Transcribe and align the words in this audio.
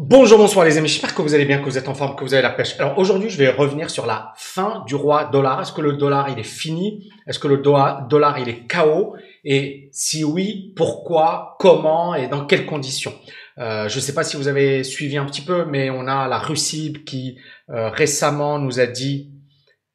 Bonjour, 0.00 0.38
bonsoir 0.38 0.64
les 0.64 0.78
amis, 0.78 0.86
j'espère 0.86 1.12
que 1.12 1.22
vous 1.22 1.34
allez 1.34 1.44
bien, 1.44 1.58
que 1.58 1.64
vous 1.64 1.76
êtes 1.76 1.88
en 1.88 1.94
forme, 1.94 2.14
que 2.14 2.22
vous 2.22 2.32
avez 2.32 2.44
la 2.44 2.50
pêche. 2.50 2.78
Alors 2.78 2.96
aujourd'hui, 2.98 3.30
je 3.30 3.36
vais 3.36 3.48
revenir 3.48 3.90
sur 3.90 4.06
la 4.06 4.32
fin 4.36 4.84
du 4.86 4.94
roi 4.94 5.24
dollar. 5.24 5.60
Est-ce 5.60 5.72
que 5.72 5.80
le 5.80 5.94
dollar, 5.94 6.28
il 6.30 6.38
est 6.38 6.44
fini? 6.44 7.10
Est-ce 7.26 7.40
que 7.40 7.48
le 7.48 7.56
dollar, 7.56 8.38
il 8.38 8.48
est 8.48 8.72
KO 8.72 9.16
Et 9.42 9.88
si 9.90 10.22
oui, 10.22 10.72
pourquoi? 10.76 11.56
Comment? 11.58 12.14
Et 12.14 12.28
dans 12.28 12.46
quelles 12.46 12.64
conditions? 12.64 13.12
Euh, 13.58 13.88
Je 13.88 13.96
ne 13.96 14.00
sais 14.00 14.14
pas 14.14 14.22
si 14.22 14.36
vous 14.36 14.46
avez 14.46 14.84
suivi 14.84 15.16
un 15.16 15.24
petit 15.24 15.42
peu, 15.42 15.64
mais 15.64 15.90
on 15.90 16.06
a 16.06 16.28
la 16.28 16.38
Russie 16.38 16.92
qui 17.04 17.36
euh, 17.68 17.90
récemment 17.90 18.60
nous 18.60 18.78
a 18.78 18.86
dit 18.86 19.32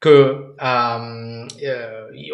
que 0.00 0.54
euh, 0.62 1.46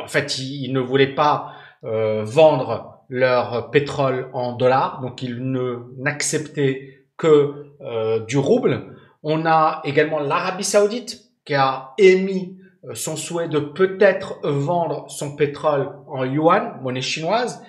en 0.03 0.09
fait, 0.09 0.39
ils, 0.41 0.73
ne 0.73 0.81
voulaient 0.81 1.15
pas 1.15 1.53
vendre 1.85 3.05
leur 3.09 3.71
pétrole 3.71 4.29
en 4.33 4.57
dollars, 4.57 5.01
donc 5.03 5.23
ils 5.23 5.39
ne 5.41 5.85
n'acceptaient 5.99 7.00
que 7.21 7.67
euh, 7.83 8.21
du 8.21 8.39
rouble. 8.39 8.97
On 9.23 9.45
a 9.47 9.83
également 9.85 10.19
l'Arabie 10.19 10.65
Saoudite 10.65 11.21
qui 11.45 11.55
a 11.55 11.93
émis 11.99 12.57
euh, 12.85 12.95
son 12.95 13.17
souhait 13.17 13.49
de 13.49 13.59
peut-être 13.59 14.41
vendre 14.43 15.05
son 15.09 15.37
pétrole 15.37 15.91
en 16.09 16.25
yuan, 16.25 16.81
monnaie 16.83 17.03
chinoise. 17.03 17.63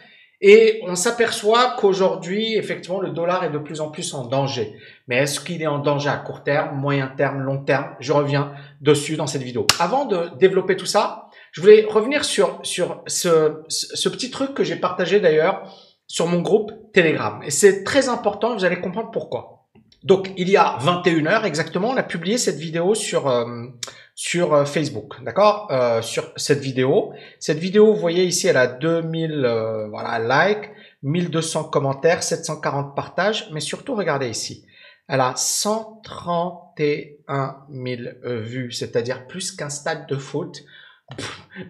Et 0.43 0.81
on 0.87 0.95
s'aperçoit 0.95 1.75
qu'aujourd'hui, 1.77 2.55
effectivement, 2.55 2.99
le 2.99 3.09
dollar 3.09 3.43
est 3.43 3.51
de 3.51 3.59
plus 3.59 3.79
en 3.79 3.91
plus 3.91 4.13
en 4.15 4.25
danger. 4.25 4.73
Mais 5.07 5.17
est-ce 5.17 5.39
qu'il 5.39 5.61
est 5.61 5.67
en 5.67 5.77
danger 5.77 6.09
à 6.09 6.17
court 6.17 6.43
terme, 6.43 6.79
moyen 6.79 7.07
terme, 7.07 7.41
long 7.41 7.63
terme? 7.63 7.95
Je 7.99 8.11
reviens 8.11 8.53
dessus 8.79 9.17
dans 9.17 9.27
cette 9.27 9.43
vidéo. 9.43 9.67
Avant 9.79 10.05
de 10.05 10.29
développer 10.39 10.77
tout 10.77 10.87
ça, 10.87 11.27
je 11.51 11.61
voulais 11.61 11.85
revenir 11.87 12.25
sur, 12.25 12.59
sur 12.63 13.03
ce, 13.05 13.61
ce 13.67 14.09
petit 14.09 14.31
truc 14.31 14.55
que 14.55 14.63
j'ai 14.63 14.77
partagé 14.77 15.19
d'ailleurs 15.19 15.69
sur 16.11 16.27
mon 16.27 16.41
groupe 16.41 16.73
Telegram. 16.91 17.41
Et 17.41 17.51
c'est 17.51 17.85
très 17.85 18.09
important, 18.09 18.53
vous 18.53 18.65
allez 18.65 18.81
comprendre 18.81 19.11
pourquoi. 19.11 19.69
Donc, 20.03 20.33
il 20.35 20.49
y 20.49 20.57
a 20.57 20.75
21 20.81 21.25
heures 21.25 21.45
exactement, 21.45 21.91
on 21.91 21.95
a 21.95 22.03
publié 22.03 22.37
cette 22.37 22.57
vidéo 22.57 22.95
sur 22.95 23.29
euh, 23.29 23.67
sur 24.13 24.53
euh, 24.53 24.65
Facebook, 24.65 25.23
d'accord 25.23 25.69
euh, 25.71 26.01
Sur 26.01 26.33
cette 26.35 26.59
vidéo. 26.59 27.13
Cette 27.39 27.59
vidéo, 27.59 27.93
vous 27.93 27.99
voyez 27.99 28.25
ici, 28.25 28.47
elle 28.47 28.57
a 28.57 28.67
2000 28.67 29.87
voilà 29.89 30.49
likes, 30.49 30.69
1200 31.03 31.69
commentaires, 31.69 32.23
740 32.23 32.93
partages, 32.93 33.47
mais 33.53 33.61
surtout, 33.61 33.95
regardez 33.95 34.27
ici, 34.27 34.65
elle 35.07 35.21
a 35.21 35.33
131 35.37 37.55
000 37.71 38.01
vues, 38.41 38.73
c'est-à-dire 38.73 39.27
plus 39.27 39.53
qu'un 39.53 39.69
stade 39.69 40.07
de 40.07 40.17
foot, 40.17 40.65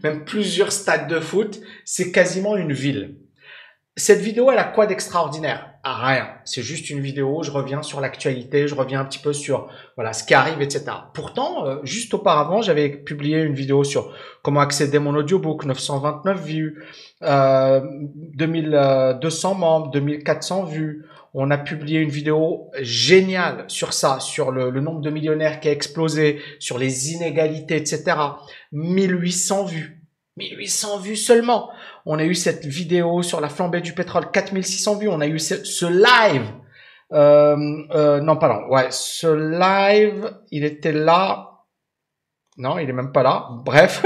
même 0.03 0.25
plusieurs 0.25 0.71
stades 0.71 1.07
de 1.07 1.19
foot, 1.19 1.61
c'est 1.85 2.11
quasiment 2.11 2.57
une 2.57 2.73
ville. 2.73 3.17
Cette 3.97 4.21
vidéo, 4.21 4.49
elle 4.49 4.57
a 4.57 4.63
quoi 4.63 4.87
d'extraordinaire? 4.87 5.71
Ah, 5.83 6.07
Rien. 6.07 6.29
C'est 6.45 6.61
juste 6.61 6.89
une 6.89 7.01
vidéo, 7.01 7.43
je 7.43 7.51
reviens 7.51 7.83
sur 7.83 7.99
l'actualité, 7.99 8.65
je 8.67 8.73
reviens 8.73 9.01
un 9.01 9.05
petit 9.05 9.19
peu 9.19 9.33
sur 9.33 9.67
voilà 9.95 10.13
ce 10.13 10.23
qui 10.23 10.33
arrive, 10.33 10.61
etc. 10.61 10.85
Pourtant, 11.13 11.65
euh, 11.65 11.79
juste 11.83 12.13
auparavant, 12.13 12.61
j'avais 12.61 12.89
publié 12.89 13.41
une 13.41 13.53
vidéo 13.53 13.83
sur 13.83 14.13
comment 14.43 14.61
accéder 14.61 14.97
mon 14.99 15.13
audiobook, 15.15 15.65
929 15.65 16.41
vues, 16.41 16.83
euh, 17.23 17.81
2200 18.35 19.55
membres, 19.55 19.91
2400 19.91 20.63
vues. 20.63 21.05
On 21.33 21.51
a 21.51 21.57
publié 21.57 21.99
une 21.99 22.09
vidéo 22.09 22.69
géniale 22.79 23.65
sur 23.67 23.91
ça, 23.91 24.21
sur 24.21 24.51
le, 24.51 24.69
le 24.69 24.79
nombre 24.79 25.01
de 25.01 25.09
millionnaires 25.09 25.59
qui 25.59 25.67
a 25.67 25.71
explosé, 25.71 26.39
sur 26.59 26.77
les 26.77 27.11
inégalités, 27.11 27.75
etc. 27.75 28.15
1800 28.71 29.65
vues. 29.65 30.00
1800 30.41 30.99
vues 30.99 31.15
seulement. 31.15 31.69
On 32.05 32.17
a 32.19 32.23
eu 32.23 32.35
cette 32.35 32.65
vidéo 32.65 33.21
sur 33.21 33.41
la 33.41 33.49
flambée 33.49 33.81
du 33.81 33.93
pétrole, 33.93 34.31
4600 34.31 34.97
vues. 34.97 35.09
On 35.09 35.21
a 35.21 35.27
eu 35.27 35.39
ce, 35.39 35.85
live. 35.85 36.47
Euh, 37.13 37.55
euh, 37.91 38.21
non, 38.21 38.37
là. 38.39 38.67
Ouais, 38.69 38.87
ce 38.89 39.27
live, 39.27 40.33
il 40.51 40.63
était 40.63 40.93
là. 40.93 41.47
Non, 42.57 42.79
il 42.79 42.89
est 42.89 42.93
même 42.93 43.11
pas 43.11 43.23
là. 43.23 43.47
Bref, 43.63 44.03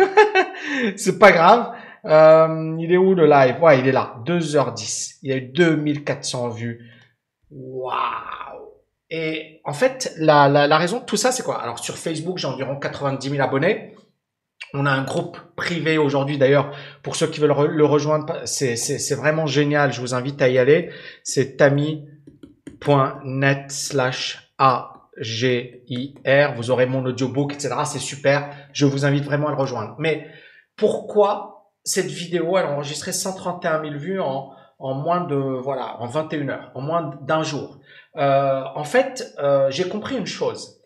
c'est 0.98 1.18
pas 1.18 1.32
grave. 1.32 1.72
Euh, 2.06 2.76
il 2.80 2.92
est 2.92 2.98
où 2.98 3.16
le 3.16 3.26
live? 3.26 3.62
Ouais, 3.62 3.80
il 3.80 3.88
est 3.88 3.92
là. 3.92 4.16
2h10. 4.26 5.20
Il 5.24 5.30
y 5.30 5.34
a 5.34 5.38
eu 5.38 5.42
2400 5.42 6.50
vues. 6.50 6.92
Waouh 7.50 7.94
Et 9.10 9.62
en 9.64 9.74
fait, 9.74 10.14
la 10.18 10.78
raison 10.78 11.00
de 11.00 11.06
tout 11.06 11.18
ça, 11.18 11.32
c'est 11.32 11.44
quoi? 11.44 11.62
Alors 11.62 11.80
sur 11.80 11.98
Facebook, 11.98 12.38
j'ai 12.38 12.48
environ 12.48 12.78
90 12.78 13.30
000 13.30 13.42
abonnés. 13.42 13.95
On 14.78 14.86
a 14.86 14.92
un 14.92 15.04
groupe 15.04 15.38
privé 15.56 15.98
aujourd'hui 15.98 16.38
d'ailleurs 16.38 16.72
pour 17.02 17.16
ceux 17.16 17.28
qui 17.28 17.40
veulent 17.40 17.56
le 17.70 17.86
rejoindre. 17.86 18.42
C'est 18.46 19.16
vraiment 19.16 19.46
génial. 19.46 19.94
Je 19.94 20.02
vous 20.02 20.14
invite 20.14 20.42
à 20.42 20.50
y 20.50 20.58
aller. 20.58 20.90
C'est 21.24 21.56
tami.net 21.58 22.12
slash 23.72 24.52
AGIR. 24.58 26.56
Vous 26.56 26.72
aurez 26.72 26.86
mon 26.86 27.06
audiobook, 27.06 27.54
etc. 27.54 27.76
C'est 27.86 28.00
super. 28.00 28.50
Je 28.74 28.86
vous 28.86 29.06
invite 29.06 29.24
vraiment 29.24 29.48
à 29.48 29.52
le 29.52 29.58
rejoindre. 29.58 29.96
Mais 29.98 30.28
pourquoi 30.76 31.72
cette 31.86 32.08
vidéo, 32.08 32.58
elle 32.58 32.66
a 32.66 32.72
enregistré 32.72 33.14
131 33.14 33.82
000 33.82 33.96
vues 33.96 34.20
en, 34.20 34.52
en 34.80 34.94
moins 34.96 35.22
de, 35.22 35.36
voilà, 35.36 36.02
en 36.02 36.08
21 36.08 36.50
heures, 36.50 36.72
en 36.74 36.82
moins 36.82 37.12
d'un 37.22 37.44
jour. 37.44 37.80
Euh, 38.18 38.64
en 38.76 38.84
fait, 38.84 39.34
euh, 39.40 39.70
j'ai 39.70 39.88
compris 39.88 40.18
une 40.18 40.26
chose. 40.26 40.82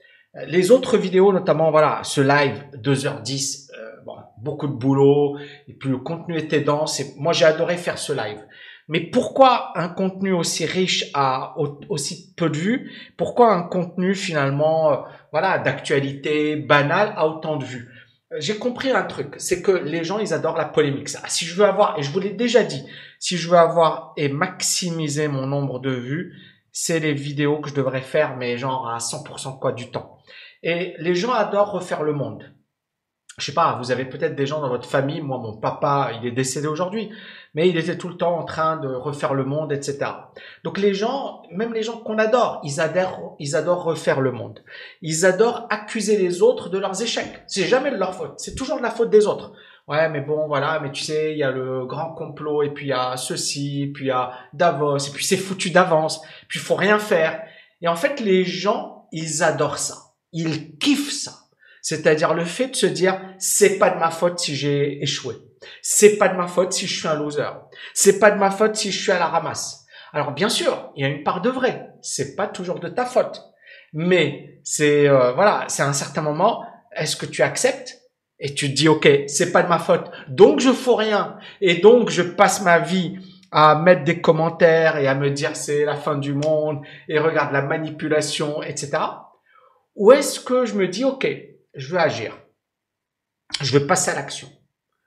Les 0.45 0.69
autres 0.71 0.97
vidéos, 0.97 1.33
notamment, 1.33 1.71
voilà, 1.71 2.01
ce 2.03 2.21
live 2.21 2.63
2h10, 2.75 3.68
beaucoup 4.37 4.67
de 4.67 4.73
boulot, 4.73 5.37
et 5.67 5.73
puis 5.73 5.89
le 5.89 5.97
contenu 5.97 6.37
était 6.37 6.61
dense. 6.61 6.99
Et 6.99 7.13
moi, 7.17 7.33
j'ai 7.33 7.45
adoré 7.45 7.77
faire 7.77 7.97
ce 7.97 8.13
live. 8.13 8.43
Mais 8.89 9.01
pourquoi 9.01 9.71
un 9.77 9.87
contenu 9.87 10.33
aussi 10.33 10.65
riche 10.65 11.11
a 11.13 11.55
aussi 11.89 12.33
peu 12.35 12.49
de 12.49 12.57
vues? 12.57 12.91
Pourquoi 13.17 13.53
un 13.53 13.61
contenu 13.61 14.15
finalement, 14.15 14.91
euh, 14.91 14.95
voilà, 15.31 15.59
d'actualité 15.59 16.55
banale 16.55 17.13
a 17.15 17.27
autant 17.27 17.57
de 17.57 17.65
vues? 17.65 17.87
J'ai 18.37 18.57
compris 18.57 18.91
un 18.91 19.03
truc, 19.03 19.35
c'est 19.37 19.61
que 19.61 19.71
les 19.71 20.03
gens, 20.03 20.17
ils 20.17 20.33
adorent 20.33 20.57
la 20.57 20.65
polémique. 20.65 21.09
Ça. 21.09 21.21
Si 21.27 21.45
je 21.45 21.55
veux 21.55 21.65
avoir, 21.65 21.99
et 21.99 22.03
je 22.03 22.11
vous 22.11 22.19
l'ai 22.19 22.31
déjà 22.31 22.63
dit, 22.63 22.83
si 23.19 23.37
je 23.37 23.47
veux 23.47 23.57
avoir 23.57 24.13
et 24.17 24.27
maximiser 24.27 25.27
mon 25.27 25.45
nombre 25.45 25.79
de 25.79 25.91
vues, 25.91 26.33
c'est 26.71 26.99
les 26.99 27.13
vidéos 27.13 27.59
que 27.59 27.69
je 27.69 27.75
devrais 27.75 28.01
faire, 28.01 28.37
mais 28.37 28.57
genre 28.57 28.89
à 28.89 28.97
100% 28.97 29.59
quoi 29.59 29.71
du 29.71 29.91
temps. 29.91 30.17
Et 30.63 30.95
les 30.97 31.13
gens 31.13 31.33
adorent 31.33 31.71
refaire 31.71 32.03
le 32.03 32.13
monde 32.13 32.43
je 33.39 33.45
sais 33.45 33.53
pas, 33.53 33.77
vous 33.81 33.91
avez 33.91 34.05
peut-être 34.05 34.35
des 34.35 34.45
gens 34.45 34.61
dans 34.61 34.69
votre 34.69 34.87
famille, 34.87 35.21
moi 35.21 35.37
mon 35.37 35.57
papa, 35.57 36.11
il 36.19 36.27
est 36.27 36.31
décédé 36.31 36.67
aujourd'hui, 36.67 37.09
mais 37.53 37.69
il 37.69 37.77
était 37.77 37.97
tout 37.97 38.09
le 38.09 38.17
temps 38.17 38.37
en 38.37 38.43
train 38.43 38.77
de 38.77 38.87
refaire 38.87 39.33
le 39.33 39.45
monde, 39.45 39.71
etc. 39.71 40.11
Donc 40.63 40.77
les 40.77 40.93
gens, 40.93 41.41
même 41.51 41.73
les 41.73 41.83
gens 41.83 41.97
qu'on 41.97 42.17
adore, 42.17 42.61
ils 42.63 42.79
adorent, 42.79 43.35
ils 43.39 43.55
adorent 43.55 43.83
refaire 43.83 44.21
le 44.21 44.31
monde. 44.31 44.63
Ils 45.01 45.25
adorent 45.25 45.67
accuser 45.69 46.17
les 46.17 46.41
autres 46.41 46.69
de 46.69 46.77
leurs 46.77 47.01
échecs. 47.01 47.43
C'est 47.47 47.65
jamais 47.65 47.91
de 47.91 47.97
leur 47.97 48.13
faute, 48.13 48.33
c'est 48.37 48.55
toujours 48.55 48.77
de 48.77 48.83
la 48.83 48.91
faute 48.91 49.09
des 49.09 49.27
autres. 49.27 49.53
Ouais, 49.87 50.07
mais 50.07 50.21
bon, 50.21 50.47
voilà, 50.47 50.79
mais 50.79 50.91
tu 50.91 51.03
sais, 51.03 51.31
il 51.31 51.39
y 51.39 51.43
a 51.43 51.49
le 51.49 51.87
grand 51.87 52.13
complot, 52.13 52.61
et 52.61 52.69
puis 52.69 52.85
il 52.85 52.89
y 52.89 52.93
a 52.93 53.17
ceci, 53.17 53.89
puis 53.91 54.05
il 54.05 54.07
y 54.09 54.11
a 54.11 54.31
Davos, 54.53 54.99
et 54.99 55.11
puis 55.11 55.25
c'est 55.25 55.35
foutu 55.35 55.71
d'avance, 55.71 56.21
puis 56.47 56.59
il 56.59 56.61
faut 56.61 56.75
rien 56.75 56.99
faire. 56.99 57.41
Et 57.81 57.87
en 57.87 57.95
fait, 57.95 58.19
les 58.19 58.45
gens, 58.45 59.07
ils 59.11 59.41
adorent 59.41 59.79
ça. 59.79 59.95
Ils 60.31 60.77
kiffent 60.77 61.11
ça. 61.11 61.31
C'est-à-dire 61.81 62.33
le 62.33 62.45
fait 62.45 62.67
de 62.67 62.75
se 62.75 62.85
dire 62.85 63.19
c'est 63.37 63.77
pas 63.77 63.89
de 63.89 63.99
ma 63.99 64.11
faute 64.11 64.39
si 64.39 64.55
j'ai 64.55 65.01
échoué. 65.01 65.35
C'est 65.81 66.17
pas 66.17 66.29
de 66.29 66.37
ma 66.37 66.47
faute 66.47 66.73
si 66.73 66.87
je 66.87 66.99
suis 66.99 67.07
un 67.07 67.15
loser. 67.15 67.49
C'est 67.93 68.19
pas 68.19 68.31
de 68.31 68.39
ma 68.39 68.51
faute 68.51 68.75
si 68.75 68.91
je 68.91 69.01
suis 69.01 69.11
à 69.11 69.19
la 69.19 69.27
ramasse. 69.27 69.85
Alors 70.13 70.31
bien 70.31 70.49
sûr, 70.49 70.91
il 70.95 71.03
y 71.03 71.05
a 71.05 71.09
une 71.09 71.23
part 71.23 71.41
de 71.41 71.49
vrai. 71.49 71.89
C'est 72.01 72.35
pas 72.35 72.47
toujours 72.47 72.79
de 72.79 72.89
ta 72.89 73.05
faute. 73.05 73.43
Mais 73.93 74.59
c'est 74.63 75.07
euh, 75.07 75.31
voilà, 75.33 75.65
c'est 75.67 75.83
un 75.83 75.93
certain 75.93 76.21
moment, 76.21 76.63
est-ce 76.95 77.15
que 77.15 77.25
tu 77.25 77.41
acceptes? 77.41 77.97
Et 78.39 78.53
tu 78.53 78.69
te 78.69 78.75
dis 78.75 78.87
OK, 78.87 79.07
c'est 79.27 79.51
pas 79.51 79.63
de 79.63 79.67
ma 79.67 79.79
faute. 79.79 80.09
Donc 80.29 80.59
je 80.59 80.71
fais 80.71 80.95
rien 80.95 81.37
et 81.61 81.75
donc 81.75 82.09
je 82.09 82.21
passe 82.21 82.61
ma 82.61 82.79
vie 82.79 83.17
à 83.51 83.75
mettre 83.75 84.03
des 84.03 84.21
commentaires 84.21 84.97
et 84.97 85.07
à 85.07 85.15
me 85.15 85.29
dire 85.29 85.55
c'est 85.55 85.83
la 85.83 85.95
fin 85.95 86.17
du 86.17 86.33
monde 86.33 86.81
et 87.07 87.19
regarde 87.19 87.51
la 87.51 87.61
manipulation, 87.61 88.63
etc. 88.63 88.91
Ou 89.95 90.11
est-ce 90.13 90.39
que 90.39 90.65
je 90.65 90.75
me 90.75 90.87
dis 90.87 91.03
OK, 91.03 91.27
je 91.79 91.87
veux 91.87 91.99
agir. 91.99 92.37
Je 93.61 93.77
veux 93.77 93.87
passer 93.87 94.11
à 94.11 94.15
l'action. 94.15 94.49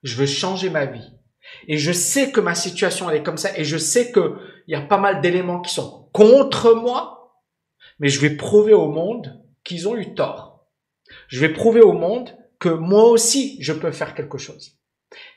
Je 0.03 0.17
veux 0.17 0.27
changer 0.27 0.71
ma 0.71 0.87
vie. 0.87 1.13
Et 1.69 1.77
je 1.77 1.93
sais 1.93 2.33
que 2.33 2.41
ma 2.41 2.55
situation 2.55 3.11
elle 3.11 3.19
est 3.19 3.23
comme 3.23 3.37
ça 3.37 3.57
et 3.59 3.65
je 3.65 3.77
sais 3.77 4.11
que 4.13 4.39
il 4.67 4.73
y 4.73 4.77
a 4.77 4.81
pas 4.81 4.99
mal 4.99 5.21
d'éléments 5.21 5.61
qui 5.61 5.75
sont 5.75 6.09
contre 6.13 6.73
moi, 6.73 7.43
mais 7.99 8.09
je 8.09 8.21
vais 8.21 8.37
prouver 8.37 8.73
au 8.73 8.89
monde 8.89 9.45
qu'ils 9.65 9.89
ont 9.89 9.97
eu 9.97 10.15
tort. 10.15 10.67
Je 11.29 11.41
vais 11.41 11.53
prouver 11.53 11.81
au 11.81 11.93
monde 11.93 12.31
que 12.59 12.69
moi 12.69 13.05
aussi 13.05 13.59
je 13.61 13.73
peux 13.73 13.93
faire 13.93 14.15
quelque 14.15 14.39
chose. 14.39 14.79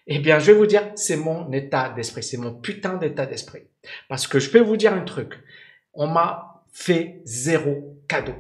Eh 0.08 0.20
bien, 0.20 0.40
je 0.40 0.52
vais 0.52 0.58
vous 0.58 0.68
dire, 0.68 0.92
c'est 0.96 1.18
mon 1.18 1.52
état 1.52 1.90
d'esprit, 1.90 2.24
c'est 2.24 2.38
mon 2.38 2.54
putain 2.54 2.94
d'état 2.94 3.26
d'esprit. 3.26 3.64
Parce 4.08 4.28
que 4.28 4.40
je 4.40 4.50
peux 4.50 4.62
vous 4.62 4.78
dire 4.78 4.94
un 4.94 5.04
truc, 5.04 5.34
on 5.94 6.08
m'a 6.08 6.64
fait 6.72 7.22
zéro 7.26 8.00
cadeau. 8.08 8.36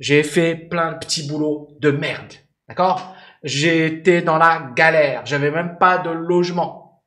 J'ai 0.00 0.22
fait 0.22 0.56
plein 0.56 0.92
de 0.92 0.98
petits 0.98 1.28
boulots 1.28 1.68
de 1.78 1.90
merde. 1.90 2.32
D'accord? 2.68 3.14
Été 3.44 4.22
dans 4.22 4.38
la 4.38 4.70
galère. 4.74 5.26
J'avais 5.26 5.50
même 5.50 5.76
pas 5.78 5.98
de 5.98 6.10
logement. 6.10 7.02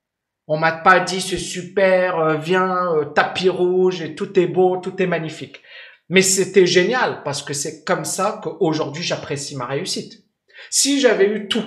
On 0.47 0.57
m'a 0.57 0.71
pas 0.71 0.99
dit 0.99 1.21
c'est 1.21 1.37
super, 1.37 2.19
euh, 2.19 2.35
viens, 2.35 2.93
euh, 2.93 3.05
tapis 3.05 3.49
rouge 3.49 4.01
et 4.01 4.13
tout 4.13 4.37
est 4.39 4.47
beau, 4.47 4.77
tout 4.77 5.01
est 5.01 5.07
magnifique. 5.07 5.61
Mais 6.09 6.21
c'était 6.21 6.67
génial 6.67 7.23
parce 7.23 7.41
que 7.41 7.53
c'est 7.53 7.83
comme 7.85 8.03
ça 8.03 8.41
qu'aujourd'hui 8.43 9.03
j'apprécie 9.03 9.55
ma 9.55 9.65
réussite. 9.65 10.25
Si 10.69 10.99
j'avais 10.99 11.27
eu 11.27 11.47
tout, 11.47 11.63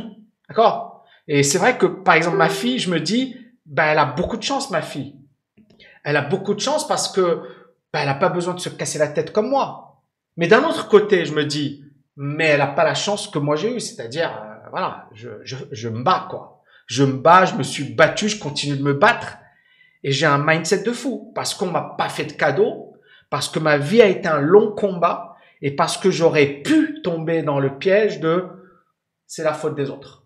d'accord? 0.48 1.04
Et 1.26 1.42
c'est 1.42 1.58
vrai 1.58 1.78
que 1.78 1.86
par 1.86 2.14
exemple 2.14 2.36
ma 2.36 2.50
fille, 2.50 2.78
je 2.78 2.90
me 2.90 3.00
dis, 3.00 3.34
ben 3.64 3.86
elle 3.86 3.98
a 3.98 4.04
beaucoup 4.04 4.36
de 4.36 4.42
chance 4.42 4.70
ma 4.70 4.82
fille. 4.82 5.16
Elle 6.04 6.16
a 6.16 6.22
beaucoup 6.22 6.54
de 6.54 6.60
chance 6.60 6.86
parce 6.86 7.08
que 7.10 7.40
ben, 7.92 8.00
elle 8.00 8.06
n'a 8.06 8.14
pas 8.14 8.28
besoin 8.28 8.54
de 8.54 8.60
se 8.60 8.68
casser 8.68 8.98
la 8.98 9.08
tête 9.08 9.32
comme 9.32 9.48
moi. 9.48 9.95
Mais 10.36 10.46
d'un 10.48 10.64
autre 10.64 10.88
côté, 10.88 11.24
je 11.24 11.34
me 11.34 11.44
dis, 11.44 11.84
mais 12.16 12.46
elle 12.46 12.58
n'a 12.58 12.66
pas 12.66 12.84
la 12.84 12.94
chance 12.94 13.28
que 13.28 13.38
moi 13.38 13.56
j'ai 13.56 13.74
eue, 13.74 13.80
c'est-à-dire, 13.80 14.30
euh, 14.30 14.68
voilà, 14.70 15.08
je, 15.12 15.28
je, 15.44 15.56
je 15.70 15.88
me 15.88 16.02
bats 16.02 16.26
quoi. 16.28 16.62
Je 16.86 17.04
me 17.04 17.14
bats, 17.14 17.44
je 17.44 17.54
me 17.54 17.62
suis 17.62 17.84
battu, 17.84 18.28
je 18.28 18.38
continue 18.38 18.76
de 18.76 18.82
me 18.82 18.94
battre 18.94 19.38
et 20.04 20.12
j'ai 20.12 20.26
un 20.26 20.38
mindset 20.38 20.82
de 20.82 20.92
fou 20.92 21.32
parce 21.34 21.52
qu'on 21.54 21.66
m'a 21.66 21.94
pas 21.98 22.08
fait 22.08 22.24
de 22.24 22.32
cadeau, 22.32 22.96
parce 23.28 23.48
que 23.48 23.58
ma 23.58 23.76
vie 23.76 24.00
a 24.00 24.06
été 24.06 24.28
un 24.28 24.40
long 24.40 24.72
combat 24.72 25.36
et 25.62 25.74
parce 25.74 25.96
que 25.96 26.10
j'aurais 26.10 26.46
pu 26.46 27.02
tomber 27.02 27.42
dans 27.42 27.58
le 27.58 27.76
piège 27.78 28.20
de 28.20 28.44
c'est 29.26 29.42
la 29.42 29.52
faute 29.52 29.74
des 29.74 29.90
autres. 29.90 30.24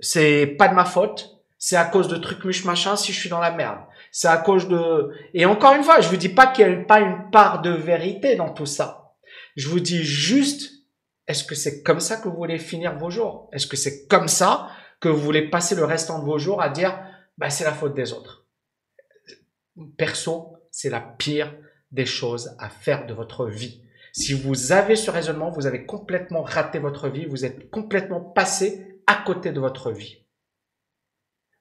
C'est 0.00 0.46
pas 0.58 0.68
de 0.68 0.74
ma 0.74 0.84
faute, 0.84 1.38
c'est 1.56 1.76
à 1.76 1.84
cause 1.84 2.08
de 2.08 2.16
trucs 2.16 2.44
muche 2.44 2.64
machin 2.64 2.96
si 2.96 3.12
je 3.12 3.20
suis 3.20 3.30
dans 3.30 3.40
la 3.40 3.52
merde. 3.52 3.78
C'est 4.10 4.28
à 4.28 4.38
cause 4.38 4.66
de 4.66 5.12
et 5.34 5.46
encore 5.46 5.74
une 5.74 5.84
fois, 5.84 6.00
je 6.00 6.08
vous 6.08 6.16
dis 6.16 6.28
pas 6.28 6.48
qu'il 6.48 6.66
n'y 6.66 6.74
a 6.74 6.84
pas 6.84 7.00
une 7.00 7.30
part 7.30 7.62
de 7.62 7.70
vérité 7.70 8.34
dans 8.34 8.50
tout 8.50 8.66
ça. 8.66 9.05
Je 9.56 9.68
vous 9.68 9.80
dis 9.80 10.04
juste 10.04 10.76
est-ce 11.26 11.44
que 11.44 11.54
c'est 11.54 11.82
comme 11.82 12.00
ça 12.00 12.18
que 12.18 12.28
vous 12.28 12.36
voulez 12.36 12.58
finir 12.58 12.96
vos 12.98 13.10
jours? 13.10 13.48
Est-ce 13.52 13.66
que 13.66 13.76
c'est 13.76 14.06
comme 14.06 14.28
ça 14.28 14.70
que 15.00 15.08
vous 15.08 15.20
voulez 15.20 15.50
passer 15.50 15.74
le 15.74 15.84
restant 15.84 16.20
de 16.20 16.24
vos 16.24 16.38
jours 16.38 16.62
à 16.62 16.68
dire 16.68 16.98
bah 17.36 17.50
c'est 17.50 17.64
la 17.64 17.72
faute 17.72 17.94
des 17.94 18.12
autres? 18.12 18.46
Perso, 19.98 20.56
c'est 20.70 20.90
la 20.90 21.00
pire 21.00 21.54
des 21.90 22.06
choses 22.06 22.54
à 22.58 22.68
faire 22.68 23.06
de 23.06 23.14
votre 23.14 23.46
vie. 23.46 23.82
Si 24.12 24.32
vous 24.32 24.72
avez 24.72 24.96
ce 24.96 25.10
raisonnement, 25.10 25.50
vous 25.50 25.66
avez 25.66 25.84
complètement 25.84 26.42
raté 26.42 26.78
votre 26.78 27.08
vie, 27.08 27.26
vous 27.26 27.44
êtes 27.44 27.70
complètement 27.70 28.20
passé 28.20 29.02
à 29.06 29.16
côté 29.16 29.52
de 29.52 29.60
votre 29.60 29.90
vie. 29.90 30.24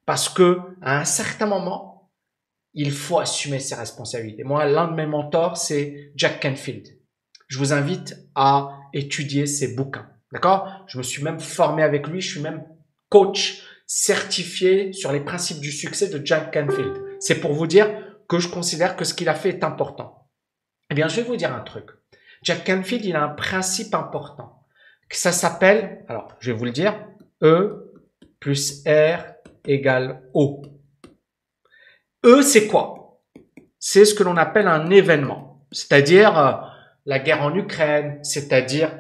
Parce 0.06 0.30
que 0.30 0.60
à 0.82 1.00
un 1.00 1.06
certain 1.06 1.48
moment, 1.48 2.12
il 2.74 2.92
faut 2.92 3.20
assumer 3.20 3.60
ses 3.60 3.76
responsabilités. 3.76 4.44
Moi, 4.44 4.66
l'un 4.66 4.88
de 4.88 4.96
mes 4.96 5.06
mentors, 5.06 5.58
c'est 5.58 6.12
Jack 6.16 6.42
Canfield. 6.42 6.88
Je 7.48 7.58
vous 7.58 7.74
invite 7.74 8.16
à 8.36 8.78
étudier 8.94 9.46
ses 9.46 9.76
bouquins. 9.76 10.10
D'accord? 10.32 10.86
Je 10.88 10.98
me 10.98 11.04
suis 11.04 11.24
même 11.24 11.40
formé 11.40 11.84
avec 11.84 12.08
lui, 12.08 12.22
je 12.22 12.32
suis 12.32 12.42
même 12.42 12.64
coach 13.10 13.64
certifié 13.88 14.94
sur 14.94 15.12
les 15.12 15.20
principes 15.20 15.60
du 15.60 15.72
succès 15.72 16.10
de 16.10 16.26
Jack 16.26 16.54
Canfield. 16.54 17.02
C'est 17.20 17.40
pour 17.40 17.54
vous 17.54 17.68
dire 17.68 17.90
que 18.28 18.40
je 18.40 18.50
considère 18.50 18.96
que 18.96 19.06
ce 19.06 19.14
qu'il 19.14 19.30
a 19.30 19.36
fait 19.36 19.50
est 19.50 19.64
important. 19.64 20.28
Eh 20.90 20.96
bien, 20.96 21.08
je 21.08 21.18
vais 21.18 21.28
vous 21.28 21.36
dire 21.36 21.54
un 21.54 21.60
truc. 21.60 21.90
Jack 22.42 22.66
Canfield, 22.66 23.06
il 23.06 23.16
a 23.16 23.24
un 23.24 23.30
principe 23.30 23.94
important. 23.94 24.66
Ça 25.12 25.32
s'appelle, 25.32 26.04
alors 26.10 26.28
je 26.40 26.52
vais 26.52 26.58
vous 26.58 26.66
le 26.66 26.72
dire, 26.72 26.94
E 27.42 27.94
plus 28.40 28.84
R 28.86 29.24
égale 29.66 30.22
O. 30.34 30.62
E, 32.26 32.42
c'est 32.42 32.68
quoi? 32.68 33.22
C'est 33.80 34.06
ce 34.06 34.14
que 34.16 34.24
l'on 34.24 34.36
appelle 34.36 34.68
un 34.68 34.90
événement, 34.90 35.66
c'est-à-dire 35.72 36.38
euh, 36.38 36.54
la 37.06 37.20
guerre 37.20 37.44
en 37.44 37.56
Ukraine, 37.56 38.20
c'est-à-dire 38.24 38.92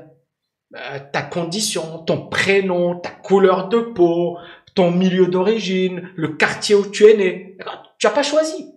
euh, 0.75 0.99
ta 1.11 1.21
condition, 1.21 1.99
ton 1.99 2.27
prénom, 2.27 2.95
ta 2.99 3.09
couleur 3.09 3.69
de 3.69 3.79
peau, 3.79 4.37
ton 4.73 4.91
milieu 4.91 5.27
d'origine, 5.27 6.09
le 6.15 6.29
quartier 6.29 6.75
où 6.75 6.85
tu 6.85 7.05
es 7.05 7.17
né. 7.17 7.57
Tu 7.97 8.07
n'as 8.07 8.13
pas 8.13 8.23
choisi 8.23 8.75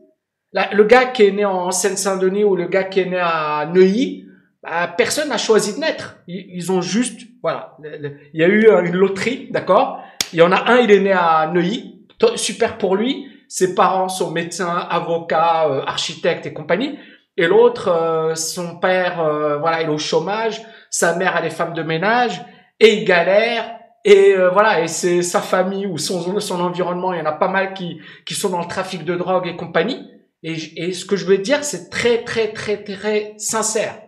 le 0.53 0.85
gars 0.85 1.07
qui 1.07 1.25
est 1.25 1.33
né 1.33 1.45
en 1.45 1.71
Seine-Saint-Denis 1.71 2.45
ou 2.45 2.57
le 2.57 2.67
gars 2.67 2.85
qui 2.85 3.01
est 3.01 3.07
né 3.07 3.19
à 3.19 3.69
Neuilly, 3.73 4.27
bah, 4.63 4.89
personne 4.97 5.29
n'a 5.29 5.39
choisi 5.39 5.75
de 5.75 5.81
naître. 5.81 6.19
Ils, 6.27 6.73
ont 6.73 6.81
juste, 6.81 7.21
voilà, 7.43 7.77
il 7.83 8.41
y 8.41 8.43
a 8.43 8.49
eu 8.49 8.69
une 8.87 8.97
loterie, 8.97 9.49
d'accord? 9.51 10.03
Il 10.33 10.39
y 10.39 10.43
en 10.43 10.53
a 10.53 10.71
un, 10.71 10.79
il 10.79 10.91
est 10.91 11.01
né 11.01 11.13
à 11.13 11.51
Neuilly, 11.53 12.07
super 12.37 12.79
pour 12.79 12.97
lui. 12.97 13.27
Ses 13.49 13.75
parents 13.75 14.09
sont 14.09 14.31
médecins, 14.31 14.87
avocats, 14.91 15.69
euh, 15.69 15.83
architectes 15.87 16.45
et 16.45 16.53
compagnie. 16.53 16.99
Et 17.39 17.47
l'autre, 17.47 17.89
euh, 17.89 18.35
son 18.35 18.79
père, 18.79 19.21
euh, 19.21 19.57
voilà, 19.59 19.81
il 19.81 19.87
est 19.87 19.93
au 19.93 19.97
chômage. 19.97 20.61
Sa 20.91 21.15
mère, 21.15 21.37
elle 21.39 21.47
est 21.47 21.51
femme 21.51 21.73
de 21.73 21.83
ménage 21.83 22.43
et 22.81 22.99
il 22.99 23.05
galère. 23.05 23.75
Et 24.05 24.35
voilà, 24.53 24.81
et 24.81 24.89
c'est 24.89 25.23
sa 25.23 25.41
famille 25.41 25.87
ou 25.87 25.99
son, 25.99 26.61
environnement, 26.61 27.13
il 27.13 27.19
y 27.19 27.21
en 27.21 27.27
a 27.27 27.33
pas 27.33 27.49
mal 27.49 27.75
qui, 27.75 28.01
qui 28.25 28.35
sont 28.35 28.49
dans 28.49 28.61
le 28.61 28.67
trafic 28.67 29.05
de 29.05 29.15
drogue 29.17 29.47
et 29.47 29.57
compagnie. 29.57 30.09
Et, 30.43 30.93
ce 30.93 31.05
que 31.05 31.17
je 31.17 31.27
veux 31.27 31.39
dire, 31.39 31.65
c'est 31.65 31.91
très, 31.91 32.25
très, 32.25 32.53
très, 32.53 32.83
très 32.83 33.35
sincère. 33.39 34.01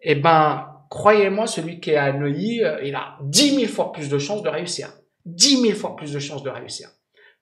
Eh 0.00 0.16
ben, 0.16 0.66
croyez-moi, 0.90 1.46
celui 1.46 1.80
qui 1.80 1.90
est 1.90 1.96
à 1.96 2.12
Neuilly, 2.12 2.62
euh, 2.62 2.82
il 2.82 2.94
a 2.94 3.16
dix 3.22 3.56
mille 3.56 3.68
fois 3.68 3.92
plus 3.92 4.08
de 4.08 4.18
chances 4.18 4.42
de 4.42 4.48
réussir. 4.48 4.88
Dix 5.24 5.62
mille 5.62 5.76
fois 5.76 5.94
plus 5.94 6.12
de 6.12 6.18
chances 6.18 6.42
de 6.42 6.50
réussir. 6.50 6.88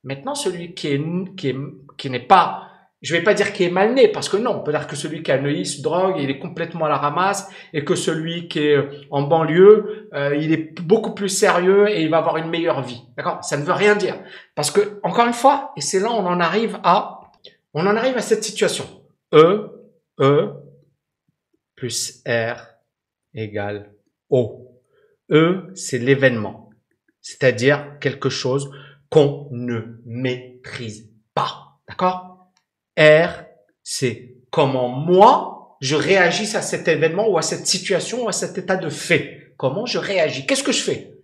Maintenant, 0.04 0.34
celui 0.34 0.74
qui 0.74 0.88
est, 0.88 1.02
qui 1.36 1.48
est, 1.48 1.56
qui 1.96 2.10
n'est 2.10 2.26
pas, 2.26 2.69
je 3.02 3.14
vais 3.14 3.22
pas 3.22 3.34
dire 3.34 3.52
qu'il 3.52 3.66
est 3.66 3.70
mal 3.70 3.94
né, 3.94 4.08
parce 4.08 4.28
que 4.28 4.36
non, 4.36 4.56
on 4.56 4.60
peut 4.60 4.72
dire 4.72 4.86
que 4.86 4.96
celui 4.96 5.22
qui 5.22 5.32
à 5.32 5.40
Neuilly 5.40 5.80
drogue, 5.82 6.16
il 6.18 6.28
est 6.28 6.38
complètement 6.38 6.84
à 6.84 6.88
la 6.88 6.96
ramasse, 6.96 7.48
et 7.72 7.84
que 7.84 7.94
celui 7.94 8.48
qui 8.48 8.58
est 8.58 8.78
en 9.10 9.22
banlieue, 9.22 10.08
euh, 10.12 10.36
il 10.36 10.52
est 10.52 10.80
beaucoup 10.82 11.14
plus 11.14 11.30
sérieux 11.30 11.88
et 11.88 12.02
il 12.02 12.10
va 12.10 12.18
avoir 12.18 12.36
une 12.36 12.50
meilleure 12.50 12.82
vie. 12.82 13.02
D'accord? 13.16 13.42
Ça 13.42 13.56
ne 13.56 13.64
veut 13.64 13.72
rien 13.72 13.96
dire. 13.96 14.16
Parce 14.54 14.70
que, 14.70 15.00
encore 15.02 15.26
une 15.26 15.32
fois, 15.32 15.72
et 15.76 15.80
c'est 15.80 16.00
là 16.00 16.10
on 16.10 16.26
en 16.26 16.40
arrive 16.40 16.78
à 16.82 17.20
on 17.72 17.86
en 17.86 17.96
arrive 17.96 18.16
à 18.16 18.22
cette 18.22 18.44
situation. 18.44 18.84
E, 19.32 19.70
E 20.18 20.52
plus 21.76 22.22
R 22.26 22.60
égale 23.32 23.94
O. 24.28 24.66
E, 25.30 25.70
c'est 25.74 25.98
l'événement, 25.98 26.70
c'est-à-dire 27.20 27.98
quelque 28.00 28.28
chose 28.28 28.70
qu'on 29.08 29.48
ne 29.52 30.00
maîtrise 30.04 31.08
pas. 31.34 31.78
D'accord? 31.88 32.29
R, 33.00 33.44
c'est 33.82 34.34
comment 34.50 34.88
moi, 34.88 35.76
je 35.80 35.96
réagis 35.96 36.54
à 36.54 36.60
cet 36.60 36.86
événement 36.86 37.26
ou 37.28 37.38
à 37.38 37.42
cette 37.42 37.66
situation 37.66 38.24
ou 38.24 38.28
à 38.28 38.32
cet 38.32 38.58
état 38.58 38.76
de 38.76 38.90
fait. 38.90 39.54
Comment 39.56 39.86
je 39.86 39.98
réagis? 39.98 40.46
Qu'est-ce 40.46 40.62
que 40.62 40.72
je 40.72 40.82
fais? 40.82 41.14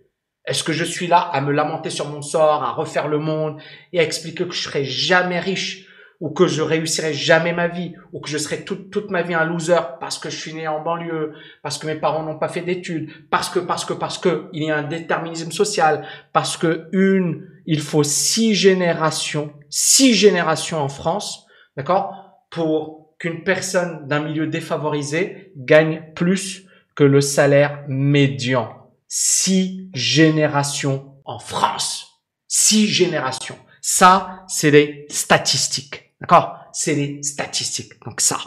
Est-ce 0.45 0.63
que 0.63 0.73
je 0.73 0.83
suis 0.83 1.07
là 1.07 1.19
à 1.19 1.39
me 1.41 1.51
lamenter 1.51 1.89
sur 1.89 2.09
mon 2.09 2.21
sort, 2.21 2.63
à 2.63 2.71
refaire 2.71 3.07
le 3.07 3.19
monde 3.19 3.61
et 3.93 3.99
à 3.99 4.03
expliquer 4.03 4.47
que 4.47 4.53
je 4.53 4.63
serai 4.63 4.85
jamais 4.85 5.39
riche 5.39 5.87
ou 6.19 6.31
que 6.31 6.47
je 6.47 6.63
réussirai 6.63 7.13
jamais 7.13 7.53
ma 7.53 7.67
vie, 7.67 7.93
ou 8.11 8.19
que 8.19 8.29
je 8.29 8.39
serai 8.39 8.65
toute, 8.65 8.89
toute 8.89 9.11
ma 9.11 9.21
vie 9.21 9.35
un 9.35 9.45
loser 9.45 9.79
parce 9.99 10.17
que 10.17 10.31
je 10.31 10.37
suis 10.37 10.53
né 10.53 10.67
en 10.67 10.81
banlieue, 10.81 11.33
parce 11.61 11.77
que 11.77 11.85
mes 11.85 11.95
parents 11.95 12.23
n'ont 12.23 12.39
pas 12.39 12.47
fait 12.47 12.61
d'études, 12.61 13.11
parce 13.29 13.49
que, 13.49 13.59
parce 13.59 13.85
que, 13.85 13.93
parce 13.93 14.17
que 14.17 14.49
il 14.51 14.63
y 14.63 14.71
a 14.71 14.77
un 14.77 14.83
déterminisme 14.83 15.51
social, 15.51 16.07
parce 16.33 16.57
que 16.57 16.87
une, 16.91 17.47
il 17.67 17.81
faut 17.81 18.01
six 18.01 18.55
générations, 18.55 19.53
six 19.69 20.15
générations 20.15 20.79
en 20.79 20.89
France, 20.89 21.46
d'accord, 21.77 22.43
pour 22.49 23.13
qu'une 23.19 23.43
personne 23.43 24.07
d'un 24.07 24.19
milieu 24.19 24.47
défavorisé 24.47 25.53
gagne 25.55 26.11
plus 26.15 26.65
que 26.95 27.03
le 27.03 27.21
salaire 27.21 27.85
médian. 27.87 28.89
Six 29.07 29.89
générations 29.93 31.13
en 31.23 31.39
France. 31.39 32.21
Six 32.47 32.87
générations. 32.87 33.57
Ça, 33.81 34.43
c'est 34.47 34.71
des 34.71 35.05
statistiques. 35.09 36.13
D'accord? 36.19 36.57
C'est 36.73 36.95
les 36.95 37.23
statistiques. 37.23 37.93
Donc 38.03 38.19
ça. 38.19 38.37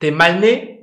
T'es 0.00 0.10
mal 0.10 0.40
né, 0.40 0.80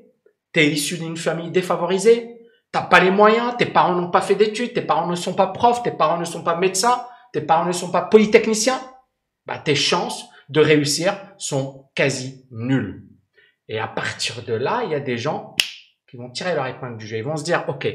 t'es 0.53 0.67
issu 0.67 0.97
d'une 0.97 1.17
famille 1.17 1.51
défavorisée, 1.51 2.39
t'as 2.71 2.81
pas 2.81 2.99
les 2.99 3.11
moyens, 3.11 3.55
tes 3.57 3.65
parents 3.65 3.93
n'ont 3.93 4.09
pas 4.09 4.21
fait 4.21 4.35
d'études, 4.35 4.73
tes 4.73 4.81
parents 4.81 5.07
ne 5.07 5.15
sont 5.15 5.33
pas 5.33 5.47
profs, 5.47 5.83
tes 5.83 5.91
parents 5.91 6.17
ne 6.17 6.25
sont 6.25 6.43
pas 6.43 6.55
médecins, 6.55 7.05
tes 7.33 7.41
parents 7.41 7.65
ne 7.65 7.71
sont 7.71 7.91
pas 7.91 8.01
polytechniciens. 8.01 8.79
Bah, 9.45 9.59
tes 9.59 9.75
chances 9.75 10.25
de 10.49 10.59
réussir 10.59 11.17
sont 11.37 11.89
quasi 11.95 12.45
nulles. 12.51 13.03
Et 13.67 13.79
à 13.79 13.87
partir 13.87 14.43
de 14.43 14.53
là, 14.53 14.83
il 14.85 14.91
y 14.91 14.95
a 14.95 14.99
des 14.99 15.17
gens 15.17 15.55
qui 16.09 16.17
vont 16.17 16.29
tirer 16.29 16.55
leur 16.55 16.67
épingle 16.67 16.97
du 16.97 17.05
jeu. 17.05 17.17
Ils 17.17 17.23
vont 17.23 17.35
se 17.35 17.43
dire, 17.43 17.65
OK, 17.67 17.87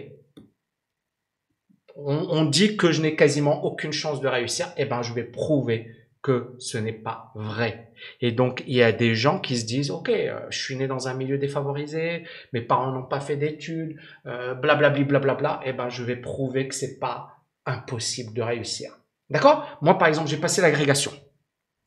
on, 1.97 2.45
dit 2.45 2.77
que 2.77 2.91
je 2.91 3.03
n'ai 3.03 3.17
quasiment 3.17 3.65
aucune 3.65 3.93
chance 3.93 4.21
de 4.21 4.29
réussir. 4.29 4.73
Eh 4.77 4.85
ben, 4.85 5.03
je 5.03 5.13
vais 5.15 5.25
prouver 5.25 5.89
que 6.23 6.55
ce 6.59 6.79
n'est 6.79 6.93
pas 6.93 7.33
vrai. 7.35 7.91
Et 8.21 8.33
donc, 8.33 8.63
il 8.67 8.77
y 8.77 8.83
a 8.83 8.93
des 8.93 9.15
gens 9.15 9.41
qui 9.41 9.57
se 9.57 9.67
disent, 9.67 9.91
OK, 9.91 10.09
euh, 10.09 10.41
je 10.51 10.59
suis 10.59 10.77
né 10.77 10.87
dans 10.87 11.09
un 11.09 11.15
milieu 11.15 11.37
défavorisé, 11.37 12.25
mes 12.53 12.61
parents 12.61 12.93
n'ont 12.93 13.03
pas 13.03 13.21
fait 13.21 13.37
d'études, 13.37 13.99
euh, 14.27 14.55
blablabli, 14.55 15.05
blablabla, 15.05 15.61
eh 15.65 15.73
ben, 15.73 15.89
je 15.89 16.05
vais 16.05 16.17
prouver 16.17 16.69
que 16.69 16.75
c'est 16.75 16.99
pas 16.99 17.39
impossible 17.67 18.33
de 18.35 18.43
réussir. 18.43 18.93
D'accord? 19.31 19.79
Moi, 19.83 19.99
par 19.99 20.09
exemple, 20.09 20.29
j'ai 20.29 20.37
passé 20.37 20.63
l'agrégation. 20.63 21.13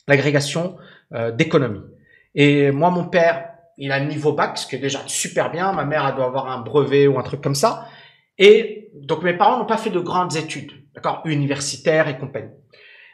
L'agrégation 0.08 0.78
euh, 1.14 1.32
d'économie. 1.32 1.82
Et 2.36 2.72
moi, 2.72 2.90
mon 2.90 3.06
père, 3.06 3.50
il 3.78 3.92
a 3.92 3.96
un 3.96 4.06
niveau 4.06 4.34
bac, 4.34 4.58
ce 4.58 4.68
qui 4.68 4.76
est 4.76 4.80
déjà 4.80 5.02
super 5.08 5.52
bien. 5.52 5.72
Ma 5.72 5.86
mère, 5.86 6.08
elle 6.08 6.16
doit 6.16 6.26
avoir 6.26 6.50
un 6.50 6.62
brevet 6.62 7.08
ou 7.08 7.18
un 7.20 7.24
truc 7.24 7.42
comme 7.42 7.56
ça. 7.56 7.88
Et 8.38 8.90
donc, 8.94 9.24
mes 9.24 9.34
parents 9.34 9.58
n'ont 9.58 9.66
pas 9.66 9.78
fait 9.78 9.90
de 9.90 10.00
grandes 10.00 10.36
études, 10.36 10.72
d'accord 10.94 11.22
Universitaires 11.26 12.08
et 12.08 12.18
compagnie. 12.18 12.52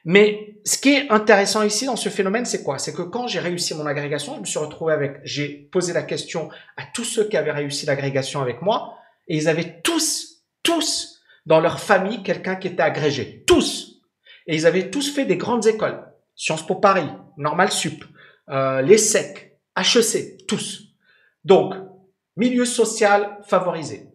Mais 0.04 0.56
ce 0.66 0.78
qui 0.78 0.94
est 0.94 1.12
intéressant 1.12 1.64
ici 1.64 1.86
dans 1.86 1.96
ce 1.96 2.10
phénomène, 2.10 2.46
c'est 2.46 2.64
quoi? 2.64 2.80
C'est 2.80 2.94
que 2.94 3.04
quand 3.04 3.28
j'ai 3.28 3.40
réussi 3.40 3.76
mon 3.76 3.86
agrégation, 3.86 4.36
je 4.36 4.40
me 4.42 4.46
suis 4.46 4.60
retrouvé 4.60 4.94
avec, 4.94 5.20
j'ai 5.24 5.48
posé 5.72 5.94
la 5.94 6.02
question 6.02 6.50
à 6.78 6.84
tous 6.94 7.04
ceux 7.04 7.28
qui 7.28 7.38
avaient 7.38 7.52
réussi 7.52 7.86
l'agrégation 7.86 8.42
avec 8.42 8.62
moi, 8.62 8.96
et 9.28 9.38
ils 9.38 9.48
avaient 9.48 9.82
tous, 9.84 10.44
tous, 10.64 11.22
dans 11.46 11.60
leur 11.60 11.80
famille, 11.80 12.24
quelqu'un 12.24 12.56
qui 12.56 12.68
était 12.68 12.82
agrégé. 12.82 13.44
Tous. 13.46 14.02
Et 14.48 14.56
ils 14.56 14.66
avaient 14.66 14.90
tous 14.90 15.14
fait 15.14 15.26
des 15.26 15.38
grandes 15.38 15.68
écoles. 15.68 16.04
Sciences 16.42 16.66
Po 16.66 16.74
Paris, 16.74 17.08
Normal 17.38 17.72
Sup, 17.72 18.04
euh, 18.50 18.82
l'ESSEC, 18.82 19.60
HEC, 19.78 20.48
tous. 20.48 20.96
Donc, 21.44 21.76
milieu 22.36 22.66
social 22.66 23.38
favorisé. 23.44 24.08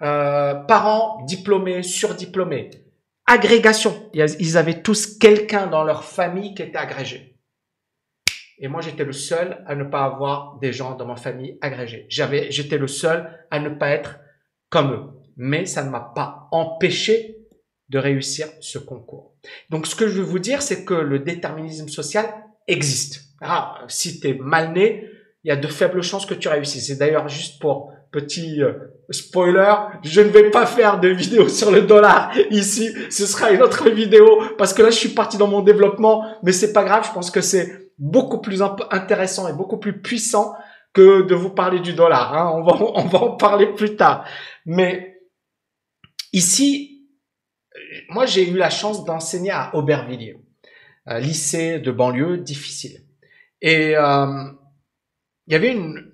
Euh, 0.00 0.54
parents 0.54 1.24
diplômés, 1.24 1.82
surdiplômés, 1.82 2.70
agrégation. 3.26 4.08
Ils 4.14 4.56
avaient 4.56 4.82
tous 4.82 5.18
quelqu'un 5.18 5.66
dans 5.66 5.82
leur 5.82 6.04
famille 6.04 6.54
qui 6.54 6.62
était 6.62 6.78
agrégé. 6.78 7.40
Et 8.58 8.68
moi, 8.68 8.80
j'étais 8.80 9.04
le 9.04 9.12
seul 9.12 9.64
à 9.66 9.74
ne 9.74 9.82
pas 9.82 10.04
avoir 10.04 10.60
des 10.60 10.72
gens 10.72 10.94
dans 10.94 11.06
ma 11.06 11.16
famille 11.16 11.58
agrégés. 11.60 12.06
J'avais, 12.08 12.52
j'étais 12.52 12.78
le 12.78 12.86
seul 12.86 13.46
à 13.50 13.58
ne 13.58 13.70
pas 13.70 13.88
être 13.88 14.20
comme 14.70 14.92
eux. 14.92 15.06
Mais 15.36 15.66
ça 15.66 15.82
ne 15.82 15.90
m'a 15.90 16.12
pas 16.14 16.46
empêché 16.52 17.43
de 17.90 17.98
réussir 17.98 18.48
ce 18.60 18.78
concours. 18.78 19.34
Donc, 19.70 19.86
ce 19.86 19.94
que 19.94 20.08
je 20.08 20.20
veux 20.20 20.26
vous 20.26 20.38
dire, 20.38 20.62
c'est 20.62 20.84
que 20.84 20.94
le 20.94 21.18
déterminisme 21.18 21.88
social 21.88 22.26
existe. 22.66 23.22
Ah, 23.40 23.84
si 23.88 24.20
tu 24.20 24.28
es 24.28 24.34
mal 24.34 24.72
né, 24.72 25.08
il 25.44 25.48
y 25.48 25.50
a 25.50 25.56
de 25.56 25.68
faibles 25.68 26.02
chances 26.02 26.24
que 26.24 26.34
tu 26.34 26.48
réussisses. 26.48 26.86
C'est 26.86 26.96
d'ailleurs 26.96 27.28
juste 27.28 27.60
pour 27.60 27.92
petit 28.10 28.62
euh, 28.62 28.72
spoiler, 29.10 29.74
je 30.02 30.20
ne 30.20 30.28
vais 30.28 30.50
pas 30.50 30.66
faire 30.66 31.00
de 31.00 31.08
vidéo 31.08 31.48
sur 31.48 31.70
le 31.70 31.82
dollar 31.82 32.32
ici. 32.50 32.94
Ce 33.10 33.26
sera 33.26 33.50
une 33.50 33.60
autre 33.60 33.90
vidéo 33.90 34.40
parce 34.56 34.72
que 34.72 34.82
là, 34.82 34.90
je 34.90 34.96
suis 34.96 35.10
parti 35.10 35.36
dans 35.36 35.48
mon 35.48 35.60
développement, 35.60 36.24
mais 36.42 36.52
c'est 36.52 36.72
pas 36.72 36.84
grave. 36.84 37.04
Je 37.06 37.12
pense 37.12 37.30
que 37.30 37.40
c'est 37.40 37.90
beaucoup 37.98 38.40
plus 38.40 38.62
intéressant 38.90 39.48
et 39.48 39.52
beaucoup 39.52 39.78
plus 39.78 40.00
puissant 40.00 40.54
que 40.94 41.22
de 41.22 41.34
vous 41.34 41.50
parler 41.50 41.80
du 41.80 41.92
dollar. 41.92 42.34
Hein. 42.34 42.52
On 42.54 42.62
va, 42.62 42.78
on 42.94 43.06
va 43.06 43.18
en 43.18 43.36
parler 43.36 43.66
plus 43.74 43.96
tard. 43.96 44.24
Mais 44.64 45.20
ici, 46.32 46.93
moi, 48.08 48.26
j'ai 48.26 48.48
eu 48.48 48.56
la 48.56 48.70
chance 48.70 49.04
d'enseigner 49.04 49.50
à 49.50 49.74
Aubervilliers, 49.74 50.38
un 51.06 51.18
lycée 51.18 51.78
de 51.78 51.90
banlieue 51.90 52.38
difficile. 52.38 53.04
Et 53.60 53.96
euh, 53.96 54.44
il 55.46 55.52
y 55.52 55.56
avait 55.56 55.72
une, 55.72 56.10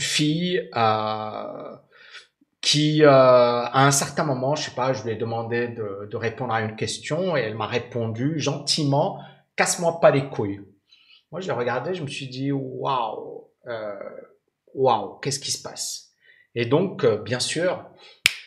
fille 0.00 0.68
euh, 0.74 1.76
qui, 2.60 3.04
euh, 3.04 3.10
à 3.10 3.86
un 3.86 3.90
certain 3.90 4.24
moment, 4.24 4.56
je 4.56 4.64
sais 4.64 4.74
pas, 4.74 4.92
je 4.92 5.04
lui 5.04 5.12
ai 5.12 5.16
demandé 5.16 5.68
de, 5.68 6.16
répondre 6.16 6.52
à 6.52 6.62
une 6.62 6.74
question 6.76 7.36
et 7.36 7.40
elle 7.40 7.56
m'a 7.56 7.66
répondu 7.66 8.40
gentiment, 8.40 9.20
casse-moi 9.54 10.00
pas 10.00 10.10
les 10.10 10.28
couilles. 10.28 10.62
Moi, 11.30 11.40
je 11.40 11.46
l'ai 11.46 11.52
regardé, 11.52 11.94
je 11.94 12.02
me 12.02 12.08
suis 12.08 12.26
dit, 12.26 12.52
waouh, 12.52 13.50
euh, 13.66 13.94
waouh, 14.72 15.18
qu'est-ce 15.20 15.40
qui 15.40 15.52
se 15.52 15.62
passe? 15.62 16.12
Et 16.54 16.66
donc, 16.66 17.04
euh, 17.04 17.18
bien 17.18 17.40
sûr, 17.40 17.84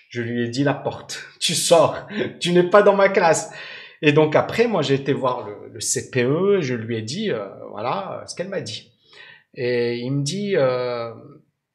je 0.09 0.21
lui 0.21 0.43
ai 0.43 0.49
dit 0.49 0.63
la 0.63 0.73
porte, 0.73 1.23
tu 1.39 1.55
sors, 1.55 2.07
tu 2.39 2.51
n'es 2.51 2.69
pas 2.69 2.81
dans 2.81 2.95
ma 2.95 3.09
classe. 3.09 3.51
Et 4.01 4.11
donc 4.11 4.35
après, 4.35 4.67
moi, 4.67 4.81
j'ai 4.81 4.93
été 4.93 5.13
voir 5.13 5.47
le, 5.47 5.79
CPE, 5.79 6.61
je 6.61 6.73
lui 6.73 6.97
ai 6.97 7.03
dit, 7.03 7.29
euh, 7.31 7.45
voilà, 7.69 8.23
ce 8.25 8.35
qu'elle 8.35 8.49
m'a 8.49 8.61
dit. 8.61 8.91
Et 9.57 9.97
il 9.97 10.11
me 10.11 10.23
dit, 10.23 10.55
euh, 10.55 11.13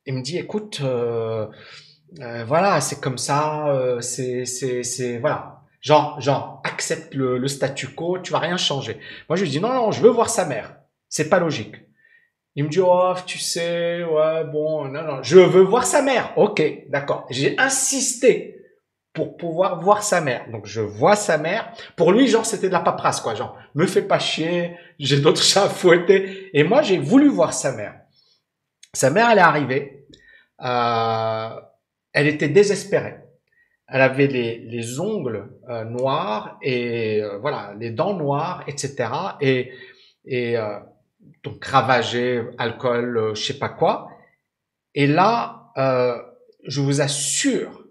il 0.06 0.14
me 0.14 0.22
dit, 0.22 0.38
écoute, 0.38 0.80
euh, 0.82 1.46
euh, 2.20 2.44
voilà, 2.44 2.80
c'est 2.80 3.00
comme 3.00 3.18
ça, 3.18 3.98
c'est, 4.00 4.44
c'est, 4.44 4.82
c'est, 4.82 5.18
voilà. 5.18 5.60
Genre, 5.80 6.20
genre, 6.20 6.62
accepte 6.64 7.14
le, 7.14 7.38
le 7.38 7.48
statu 7.48 7.88
quo, 7.88 8.18
tu 8.20 8.32
vas 8.32 8.38
rien 8.38 8.56
changer. 8.56 8.98
Moi, 9.28 9.36
je 9.36 9.42
lui 9.42 9.50
dis, 9.50 9.60
non, 9.60 9.72
non, 9.72 9.90
je 9.90 10.00
veux 10.00 10.10
voir 10.10 10.30
sa 10.30 10.46
mère. 10.46 10.76
C'est 11.08 11.28
pas 11.28 11.40
logique. 11.40 11.74
Il 12.54 12.64
me 12.64 12.68
dit, 12.68 12.80
oh, 12.80 13.14
tu 13.26 13.38
sais, 13.38 14.04
ouais, 14.04 14.44
bon, 14.44 14.84
non, 14.86 15.02
non, 15.02 15.22
je 15.22 15.38
veux 15.38 15.62
voir 15.62 15.86
sa 15.86 16.02
mère. 16.02 16.32
Ok, 16.36 16.62
d'accord. 16.88 17.26
J'ai 17.30 17.58
insisté 17.58 18.62
pour 19.14 19.36
pouvoir 19.36 19.80
voir 19.80 20.02
sa 20.02 20.20
mère. 20.20 20.50
Donc 20.50 20.66
je 20.66 20.80
vois 20.80 21.16
sa 21.16 21.38
mère. 21.38 21.72
Pour 21.96 22.12
lui, 22.12 22.28
genre, 22.28 22.46
c'était 22.46 22.68
de 22.68 22.72
la 22.72 22.80
paperasse, 22.80 23.20
quoi. 23.20 23.34
Genre, 23.34 23.56
me 23.74 23.86
fais 23.86 24.02
pas 24.02 24.18
chier, 24.18 24.76
j'ai 24.98 25.20
d'autres 25.20 25.42
chats 25.42 25.64
à 25.64 25.68
fouetter. 25.68 26.50
Et 26.52 26.64
moi, 26.64 26.82
j'ai 26.82 26.98
voulu 26.98 27.28
voir 27.28 27.54
sa 27.54 27.72
mère. 27.72 27.94
Sa 28.94 29.10
mère, 29.10 29.30
elle 29.30 29.38
est 29.38 29.42
arrivée. 29.42 30.06
Euh, 30.62 31.50
elle 32.12 32.26
était 32.26 32.48
désespérée. 32.48 33.16
Elle 33.88 34.00
avait 34.00 34.26
les, 34.26 34.58
les 34.58 35.00
ongles 35.00 35.50
euh, 35.68 35.84
noirs 35.84 36.58
et 36.62 37.20
euh, 37.22 37.38
voilà, 37.38 37.74
les 37.78 37.90
dents 37.90 38.14
noires, 38.14 38.64
etc. 38.66 39.08
Et, 39.40 39.72
et 40.24 40.56
euh, 40.56 40.78
donc 41.42 41.64
ravagée, 41.64 42.42
alcool, 42.58 43.16
euh, 43.16 43.34
je 43.34 43.42
sais 43.42 43.58
pas 43.58 43.68
quoi. 43.68 44.08
Et 44.94 45.06
là, 45.06 45.72
je 46.64 46.80
vous 46.80 47.00
assure 47.00 47.82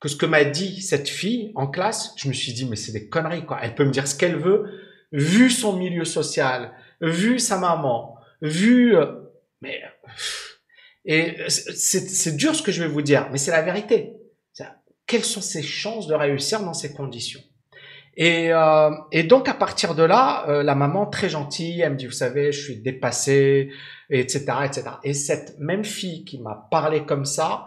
que 0.00 0.08
ce 0.08 0.16
que 0.16 0.26
m'a 0.26 0.44
dit 0.44 0.80
cette 0.82 1.08
fille 1.08 1.52
en 1.54 1.66
classe, 1.66 2.12
je 2.16 2.28
me 2.28 2.32
suis 2.32 2.52
dit, 2.52 2.66
mais 2.66 2.76
c'est 2.76 2.92
des 2.92 3.08
conneries, 3.08 3.46
quoi. 3.46 3.58
Elle 3.62 3.74
peut 3.74 3.84
me 3.84 3.90
dire 3.90 4.06
ce 4.06 4.14
qu'elle 4.14 4.36
veut, 4.36 4.66
vu 5.12 5.50
son 5.50 5.76
milieu 5.76 6.04
social, 6.04 6.72
vu 7.00 7.38
sa 7.38 7.58
maman, 7.58 8.16
vu, 8.42 8.96
euh, 8.96 9.06
mais, 9.60 9.82
et 11.04 11.36
c'est 11.48 12.36
dur 12.36 12.54
ce 12.54 12.62
que 12.62 12.72
je 12.72 12.82
vais 12.82 12.88
vous 12.88 13.02
dire, 13.02 13.28
mais 13.30 13.38
c'est 13.38 13.50
la 13.50 13.62
vérité. 13.62 14.12
Quelles 15.06 15.24
sont 15.24 15.40
ses 15.40 15.62
chances 15.62 16.06
de 16.06 16.14
réussir 16.14 16.60
dans 16.60 16.72
ces 16.72 16.92
conditions? 16.92 17.40
Et, 18.22 18.52
euh, 18.52 18.90
et, 19.12 19.22
donc 19.22 19.48
à 19.48 19.54
partir 19.54 19.94
de 19.94 20.02
là, 20.02 20.44
euh, 20.48 20.62
la 20.62 20.74
maman 20.74 21.06
très 21.06 21.30
gentille, 21.30 21.80
elle 21.80 21.92
me 21.92 21.96
dit, 21.96 22.04
vous 22.04 22.12
savez, 22.12 22.52
je 22.52 22.62
suis 22.62 22.76
dépassée, 22.76 23.70
etc., 24.10 24.44
etc. 24.64 24.82
Et 25.04 25.14
cette 25.14 25.58
même 25.58 25.84
fille 25.84 26.24
qui 26.26 26.38
m'a 26.38 26.68
parlé 26.70 27.06
comme 27.06 27.24
ça, 27.24 27.64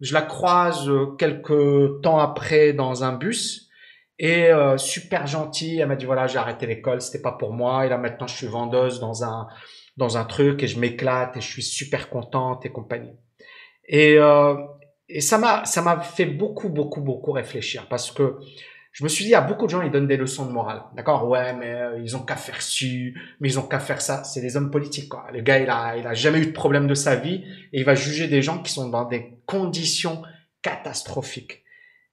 je 0.00 0.12
la 0.12 0.20
croise 0.20 0.90
quelques 1.18 2.02
temps 2.02 2.18
après 2.18 2.74
dans 2.74 3.02
un 3.02 3.14
bus 3.14 3.70
et 4.18 4.46
euh, 4.50 4.76
super 4.76 5.26
gentille. 5.26 5.80
Elle 5.80 5.88
m'a 5.88 5.96
dit 5.96 6.04
voilà 6.04 6.26
j'ai 6.26 6.38
arrêté 6.38 6.66
l'école, 6.66 7.00
c'était 7.00 7.22
pas 7.22 7.32
pour 7.32 7.52
moi 7.52 7.86
et 7.86 7.88
là 7.88 7.98
maintenant 7.98 8.26
je 8.26 8.34
suis 8.34 8.46
vendeuse 8.46 9.00
dans 9.00 9.24
un 9.24 9.48
dans 9.96 10.16
un 10.18 10.24
truc 10.24 10.62
et 10.62 10.66
je 10.66 10.78
m'éclate 10.78 11.36
et 11.36 11.40
je 11.40 11.48
suis 11.48 11.62
super 11.62 12.10
contente 12.10 12.66
et 12.66 12.70
compagnie. 12.70 13.16
Et 13.88 14.18
euh, 14.18 14.54
et 15.08 15.20
ça 15.20 15.38
m'a 15.38 15.64
ça 15.64 15.82
m'a 15.82 16.00
fait 16.00 16.26
beaucoup 16.26 16.68
beaucoup 16.68 17.00
beaucoup 17.00 17.32
réfléchir 17.32 17.86
parce 17.88 18.10
que 18.10 18.38
je 18.94 19.02
me 19.02 19.08
suis 19.08 19.24
dit, 19.24 19.30
il 19.30 19.32
y 19.32 19.36
a 19.36 19.40
beaucoup 19.40 19.66
de 19.66 19.70
gens, 19.70 19.82
ils 19.82 19.90
donnent 19.90 20.06
des 20.06 20.16
leçons 20.16 20.46
de 20.46 20.52
morale. 20.52 20.84
D'accord? 20.94 21.28
Ouais, 21.28 21.52
mais 21.52 21.74
euh, 21.74 21.98
ils 22.00 22.16
ont 22.16 22.22
qu'à 22.22 22.36
faire 22.36 22.62
ci, 22.62 23.12
mais 23.40 23.48
ils 23.48 23.58
ont 23.58 23.66
qu'à 23.66 23.80
faire 23.80 24.00
ça. 24.00 24.22
C'est 24.22 24.40
des 24.40 24.56
hommes 24.56 24.70
politiques, 24.70 25.08
quoi. 25.08 25.26
Le 25.32 25.40
gars, 25.40 25.58
il 25.58 25.68
a, 25.68 25.96
il 25.96 26.06
a 26.06 26.14
jamais 26.14 26.38
eu 26.38 26.46
de 26.46 26.52
problème 26.52 26.86
de 26.86 26.94
sa 26.94 27.16
vie 27.16 27.42
et 27.72 27.80
il 27.80 27.84
va 27.84 27.96
juger 27.96 28.28
des 28.28 28.40
gens 28.40 28.62
qui 28.62 28.72
sont 28.72 28.88
dans 28.88 29.04
des 29.04 29.34
conditions 29.46 30.22
catastrophiques. 30.62 31.64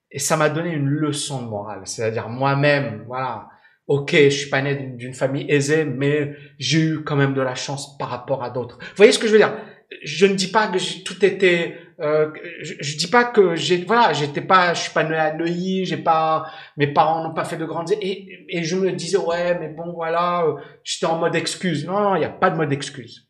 Et 0.09 0.17
ça 0.17 0.37
m'a 0.37 0.49
donné 0.49 0.71
une 0.71 0.87
leçon 0.87 1.43
de 1.43 1.47
morale. 1.47 1.83
C'est-à-dire, 1.85 2.29
moi-même, 2.29 3.03
voilà. 3.05 3.47
Ok, 3.85 4.13
je 4.15 4.29
suis 4.29 4.49
pas 4.49 4.63
né 4.63 4.75
d'une 4.97 5.13
famille 5.13 5.45
aisée, 5.51 5.85
mais 5.85 6.35
j'ai 6.57 6.81
eu 6.81 7.03
quand 7.03 7.15
même 7.15 7.35
de 7.35 7.41
la 7.41 7.53
chance 7.53 7.95
par 7.99 8.09
rapport 8.09 8.43
à 8.43 8.49
d'autres. 8.49 8.79
Vous 8.79 8.95
voyez 8.97 9.11
ce 9.11 9.19
que 9.19 9.27
je 9.27 9.33
veux 9.33 9.37
dire? 9.37 9.55
Je 10.03 10.25
ne 10.25 10.35
dis 10.35 10.47
pas 10.47 10.67
que 10.67 11.03
tout 11.03 11.25
était 11.25 11.77
euh, 12.01 12.31
je, 12.61 12.73
je, 12.79 12.97
dis 12.97 13.07
pas 13.07 13.25
que 13.25 13.55
j'ai 13.55 13.77
voilà 13.83 14.11
j'étais 14.11 14.41
pas 14.41 14.73
je 14.73 14.81
suis 14.81 14.91
pas 14.91 15.03
né 15.03 15.15
à 15.15 15.33
Neuilly 15.33 15.85
j'ai 15.85 15.97
pas 15.97 16.47
mes 16.75 16.87
parents 16.87 17.23
n'ont 17.23 17.33
pas 17.33 17.43
fait 17.43 17.57
de 17.57 17.65
grandes 17.65 17.91
et, 17.91 18.45
et 18.49 18.63
je 18.63 18.75
me 18.75 18.91
disais 18.91 19.17
ouais 19.17 19.59
mais 19.59 19.67
bon 19.67 19.93
voilà 19.93 20.45
euh, 20.47 20.55
j'étais 20.83 21.05
en 21.05 21.19
mode 21.19 21.35
excuse. 21.35 21.85
Non 21.85 21.99
non 21.99 22.15
il 22.15 22.21
y 22.21 22.25
a 22.25 22.29
pas 22.29 22.49
de 22.49 22.57
mode 22.57 22.73
excuse. 22.73 23.29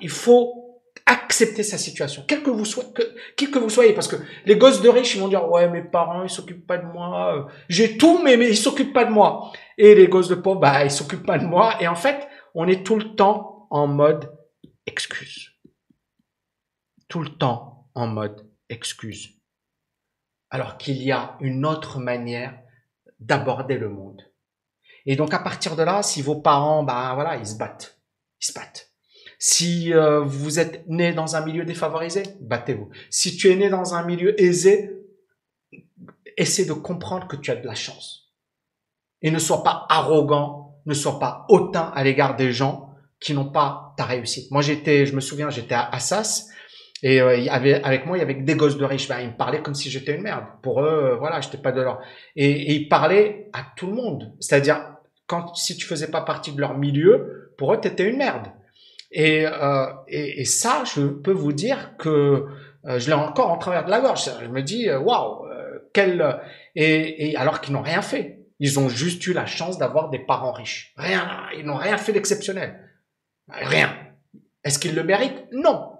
Il 0.00 0.10
faut 0.10 0.82
accepter 1.06 1.64
sa 1.64 1.76
situation 1.76 2.22
quel 2.28 2.44
que 2.44 2.50
vous 2.50 2.64
soyez 2.64 2.88
que, 3.36 3.46
que 3.46 3.58
vous 3.58 3.68
soyez 3.68 3.94
parce 3.94 4.06
que 4.06 4.16
les 4.46 4.56
gosses 4.56 4.80
de 4.80 4.88
riches 4.88 5.16
ils 5.16 5.20
vont 5.20 5.26
dire 5.26 5.50
ouais 5.50 5.68
mes 5.68 5.82
parents 5.82 6.22
ils 6.22 6.30
s'occupent 6.30 6.68
pas 6.68 6.78
de 6.78 6.86
moi 6.86 7.34
euh, 7.34 7.42
j'ai 7.68 7.96
tout 7.96 8.20
mais 8.22 8.36
mais 8.36 8.48
ils 8.48 8.56
s'occupent 8.56 8.92
pas 8.92 9.06
de 9.06 9.10
moi. 9.10 9.50
Et 9.76 9.96
les 9.96 10.06
gosses 10.06 10.28
de 10.28 10.36
pauvres 10.36 10.60
bah 10.60 10.84
ils 10.84 10.90
s'occupent 10.92 11.26
pas 11.26 11.38
de 11.38 11.46
moi. 11.46 11.74
Et 11.80 11.88
en 11.88 11.96
fait 11.96 12.28
on 12.54 12.68
est 12.68 12.86
tout 12.86 12.96
le 12.96 13.16
temps 13.16 13.66
en 13.70 13.88
mode 13.88 14.30
excuse 14.86 15.53
tout 17.14 17.22
le 17.22 17.38
temps 17.38 17.86
en 17.94 18.08
mode 18.08 18.44
excuse. 18.68 19.38
Alors 20.50 20.78
qu'il 20.78 21.00
y 21.00 21.12
a 21.12 21.36
une 21.38 21.64
autre 21.64 22.00
manière 22.00 22.58
d'aborder 23.20 23.78
le 23.78 23.88
monde. 23.88 24.20
Et 25.06 25.14
donc 25.14 25.32
à 25.32 25.38
partir 25.38 25.76
de 25.76 25.84
là, 25.84 26.02
si 26.02 26.22
vos 26.22 26.34
parents, 26.34 26.82
ben 26.82 27.14
voilà, 27.14 27.36
ils 27.36 27.46
se 27.46 27.56
battent, 27.56 28.00
ils 28.42 28.46
se 28.46 28.52
battent. 28.52 28.90
Si 29.38 29.94
euh, 29.94 30.24
vous 30.24 30.58
êtes 30.58 30.88
né 30.88 31.12
dans 31.12 31.36
un 31.36 31.44
milieu 31.44 31.64
défavorisé, 31.64 32.24
battez-vous. 32.40 32.90
Si 33.10 33.36
tu 33.36 33.48
es 33.48 33.54
né 33.54 33.68
dans 33.68 33.94
un 33.94 34.04
milieu 34.04 34.34
aisé, 34.42 34.90
essaie 36.36 36.64
de 36.64 36.72
comprendre 36.72 37.28
que 37.28 37.36
tu 37.36 37.52
as 37.52 37.56
de 37.56 37.64
la 37.64 37.76
chance. 37.76 38.34
Et 39.22 39.30
ne 39.30 39.38
sois 39.38 39.62
pas 39.62 39.86
arrogant, 39.88 40.80
ne 40.84 40.94
sois 40.94 41.20
pas 41.20 41.46
hautain 41.48 41.92
à 41.94 42.02
l'égard 42.02 42.34
des 42.34 42.50
gens 42.50 42.92
qui 43.20 43.34
n'ont 43.34 43.52
pas 43.52 43.94
ta 43.96 44.04
réussite. 44.04 44.50
Moi, 44.50 44.62
j'étais, 44.62 45.06
je 45.06 45.14
me 45.14 45.20
souviens, 45.20 45.48
j'étais 45.48 45.76
à 45.76 45.88
Assas 45.90 46.48
et 47.04 47.20
euh, 47.20 47.36
il 47.36 47.50
avait, 47.50 47.82
avec 47.84 48.06
moi, 48.06 48.16
il 48.16 48.20
y 48.20 48.22
avait 48.22 48.34
des 48.34 48.56
gosses 48.56 48.78
de 48.78 48.84
riches. 48.86 49.08
Ben, 49.08 49.20
ils 49.20 49.28
me 49.28 49.36
parlaient 49.36 49.60
comme 49.60 49.74
si 49.74 49.90
j'étais 49.90 50.14
une 50.14 50.22
merde. 50.22 50.44
Pour 50.62 50.80
eux, 50.80 51.10
euh, 51.12 51.16
voilà, 51.16 51.42
j'étais 51.42 51.58
pas 51.58 51.70
de 51.70 51.82
leur. 51.82 52.00
Et, 52.34 52.50
et 52.50 52.72
ils 52.72 52.88
parlaient 52.88 53.50
à 53.52 53.60
tout 53.76 53.88
le 53.88 53.92
monde. 53.92 54.32
C'est-à-dire, 54.40 54.96
quand 55.26 55.54
si 55.54 55.76
tu 55.76 55.84
faisais 55.86 56.10
pas 56.10 56.22
partie 56.22 56.52
de 56.52 56.60
leur 56.60 56.78
milieu, 56.78 57.52
pour 57.58 57.74
eux, 57.74 57.80
tu 57.80 57.88
étais 57.88 58.08
une 58.08 58.16
merde. 58.16 58.46
Et, 59.12 59.46
euh, 59.46 59.86
et, 60.08 60.40
et, 60.40 60.44
ça, 60.46 60.82
je 60.92 61.02
peux 61.02 61.30
vous 61.30 61.52
dire 61.52 61.96
que 61.98 62.46
euh, 62.86 62.98
je 62.98 63.06
l'ai 63.06 63.12
encore 63.12 63.50
en 63.50 63.58
travers 63.58 63.84
de 63.84 63.90
la 63.90 64.00
gorge. 64.00 64.28
Je 64.42 64.48
me 64.48 64.62
dis, 64.62 64.88
euh, 64.88 64.98
waouh, 64.98 65.46
euh, 65.46 65.90
quel... 65.92 66.40
Et, 66.74 67.30
et 67.30 67.36
alors 67.36 67.60
qu'ils 67.60 67.74
n'ont 67.74 67.82
rien 67.82 68.02
fait. 68.02 68.40
Ils 68.60 68.80
ont 68.80 68.88
juste 68.88 69.26
eu 69.26 69.32
la 69.32 69.46
chance 69.46 69.78
d'avoir 69.78 70.10
des 70.10 70.20
parents 70.20 70.52
riches. 70.52 70.94
Rien, 70.96 71.28
ils 71.56 71.66
n'ont 71.66 71.76
rien 71.76 71.98
fait 71.98 72.12
d'exceptionnel. 72.12 72.80
Rien. 73.48 73.94
Est-ce 74.64 74.78
qu'ils 74.78 74.94
le 74.94 75.04
méritent? 75.04 75.44
Non. 75.52 75.90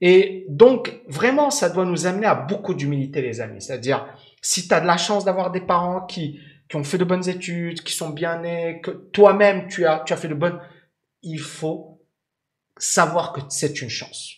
Et 0.00 0.46
donc, 0.48 1.00
vraiment, 1.08 1.50
ça 1.50 1.68
doit 1.68 1.84
nous 1.84 2.06
amener 2.06 2.26
à 2.26 2.34
beaucoup 2.34 2.74
d'humilité, 2.74 3.20
les 3.20 3.40
amis. 3.40 3.60
C'est-à-dire, 3.60 4.06
si 4.40 4.66
tu 4.66 4.74
as 4.74 4.80
de 4.80 4.86
la 4.86 4.96
chance 4.96 5.24
d'avoir 5.24 5.50
des 5.50 5.60
parents 5.60 6.06
qui, 6.06 6.40
qui 6.68 6.76
ont 6.76 6.84
fait 6.84 6.98
de 6.98 7.04
bonnes 7.04 7.28
études, 7.28 7.82
qui 7.82 7.92
sont 7.92 8.10
bien 8.10 8.40
nés, 8.40 8.80
que 8.82 8.90
toi-même, 8.90 9.68
tu 9.68 9.86
as, 9.86 10.00
tu 10.00 10.12
as 10.12 10.16
fait 10.16 10.28
de 10.28 10.34
bonnes... 10.34 10.60
Il 11.22 11.40
faut 11.40 12.02
savoir 12.78 13.34
que 13.34 13.40
c'est 13.50 13.82
une 13.82 13.90
chance. 13.90 14.36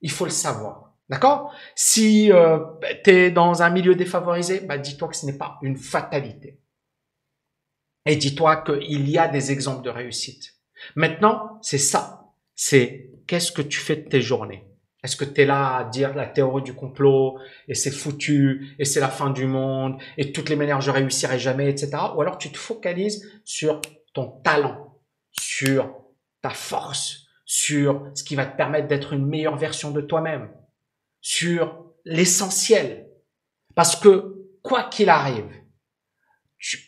Il 0.00 0.10
faut 0.10 0.24
le 0.24 0.30
savoir. 0.30 0.94
D'accord? 1.08 1.52
Si 1.74 2.32
euh, 2.32 2.58
tu 3.04 3.10
es 3.10 3.30
dans 3.30 3.62
un 3.62 3.70
milieu 3.70 3.96
défavorisé, 3.96 4.60
bah, 4.60 4.78
dis-toi 4.78 5.08
que 5.08 5.16
ce 5.16 5.26
n'est 5.26 5.36
pas 5.36 5.58
une 5.62 5.76
fatalité. 5.76 6.60
Et 8.06 8.16
dis-toi 8.16 8.62
qu'il 8.62 9.10
y 9.10 9.18
a 9.18 9.28
des 9.28 9.52
exemples 9.52 9.82
de 9.82 9.90
réussite. 9.90 10.54
Maintenant, 10.96 11.58
c'est 11.62 11.78
ça. 11.78 12.32
C'est 12.54 13.11
qu'est-ce 13.26 13.52
que 13.52 13.62
tu 13.62 13.78
fais 13.78 13.96
de 13.96 14.08
tes 14.08 14.20
journées? 14.20 14.66
Est-ce 15.02 15.16
que 15.16 15.24
tu 15.24 15.40
es 15.40 15.44
là 15.44 15.76
à 15.78 15.84
dire 15.84 16.14
la 16.14 16.26
théorie 16.26 16.62
du 16.62 16.74
complot 16.74 17.38
et 17.66 17.74
c'est 17.74 17.90
foutu 17.90 18.76
et 18.78 18.84
c'est 18.84 19.00
la 19.00 19.08
fin 19.08 19.30
du 19.30 19.46
monde 19.46 20.00
et 20.16 20.30
toutes 20.30 20.48
les 20.48 20.54
manières 20.54 20.80
je 20.80 20.92
réussirai 20.92 21.38
jamais, 21.40 21.68
etc. 21.68 21.90
Ou 22.14 22.20
alors 22.20 22.38
tu 22.38 22.52
te 22.52 22.58
focalises 22.58 23.28
sur 23.44 23.80
ton 24.14 24.28
talent, 24.42 25.00
sur 25.32 25.92
ta 26.40 26.50
force, 26.50 27.26
sur 27.44 28.06
ce 28.14 28.22
qui 28.22 28.36
va 28.36 28.46
te 28.46 28.56
permettre 28.56 28.86
d'être 28.86 29.12
une 29.12 29.26
meilleure 29.26 29.56
version 29.56 29.90
de 29.90 30.00
toi-même, 30.00 30.50
sur 31.20 31.84
l'essentiel? 32.04 33.08
Parce 33.74 33.96
que 33.96 34.36
quoi 34.62 34.84
qu'il 34.84 35.08
arrive, 35.08 35.50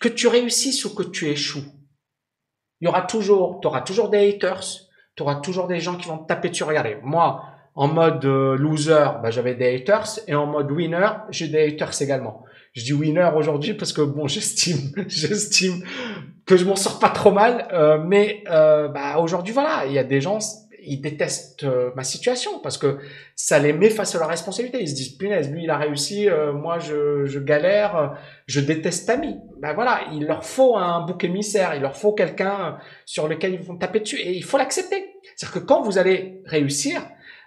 que 0.01 0.09
tu 0.09 0.29
réussisses 0.29 0.85
ou 0.85 0.95
que 0.95 1.03
tu 1.03 1.29
échoues, 1.29 1.65
il 2.81 2.85
y 2.85 2.89
aura 2.89 3.03
toujours, 3.03 3.61
tu 3.61 3.67
auras 3.67 3.81
toujours 3.81 4.09
des 4.11 4.29
haters, 4.29 4.84
tu 5.17 5.23
auras 5.23 5.37
toujours 5.37 5.67
des 5.67 5.81
gens 5.81 5.97
qui 5.97 6.09
vont 6.09 6.19
te 6.19 6.27
taper 6.27 6.51
dessus. 6.51 6.65
Regardez, 6.65 6.97
moi, 7.03 7.45
en 7.75 7.89
mode 7.89 8.25
euh, 8.25 8.57
loser, 8.57 9.07
bah, 9.23 9.31
j'avais 9.31 9.55
des 9.55 9.75
haters, 9.75 10.21
et 10.29 10.35
en 10.35 10.47
mode 10.47 10.71
winner, 10.71 11.09
j'ai 11.31 11.49
des 11.49 11.67
haters 11.67 12.03
également. 12.03 12.45
Je 12.73 12.83
dis 12.83 12.93
winner 12.93 13.31
aujourd'hui 13.37 13.75
parce 13.75 13.93
que 13.93 14.03
bon, 14.03 14.27
j'estime, 14.29 14.93
j'estime 15.07 15.85
que 16.47 16.57
je 16.57 16.65
m'en 16.65 16.77
sors 16.77 16.99
pas 16.99 17.09
trop 17.09 17.33
mal, 17.33 17.69
euh, 17.73 17.99
mais 18.05 18.45
euh, 18.51 18.89
bah, 18.89 19.19
aujourd'hui 19.19 19.53
voilà, 19.53 19.87
il 19.87 19.93
y 19.93 19.99
a 19.99 20.05
des 20.05 20.21
gens, 20.21 20.39
ils 20.87 21.01
détestent 21.01 21.65
euh, 21.65 21.91
ma 21.97 22.05
situation 22.05 22.59
parce 22.61 22.79
que 22.79 22.99
ça 23.37 23.59
les 23.59 23.73
met 23.73 23.91
face 23.91 24.15
à 24.15 24.19
leur 24.19 24.29
responsabilité. 24.29 24.81
Ils 24.81 24.89
se 24.89 24.95
disent 24.95 25.17
punaise, 25.17 25.51
lui 25.51 25.65
il 25.65 25.71
a 25.71 25.77
réussi, 25.77 26.29
euh, 26.29 26.53
moi 26.53 26.79
je, 26.79 27.39
galère, 27.39 28.19
je 28.47 28.61
déteste 28.61 29.07
Tammy. 29.07 29.37
Ben 29.61 29.73
voilà, 29.75 30.01
il 30.13 30.27
leur 30.27 30.45
faut 30.45 30.77
un 30.77 31.05
bouc 31.07 31.25
émissaire, 31.25 31.75
il 31.75 31.83
leur 31.83 31.97
faut 31.97 32.13
quelqu'un 32.13 32.79
sur 33.05 33.29
lequel 33.29 33.55
ils 33.55 33.63
vont 33.63 33.77
taper 33.77 34.01
dessus 34.01 34.19
et 34.19 34.33
il 34.33 34.45
faut 34.45 34.59
l'accepter. 34.59 35.15
C'est-à-dire 35.37 35.61
que 35.61 35.67
quand 35.67 35.83
vous 35.83 35.99
allez 35.99 36.43
réussir, 36.47 37.03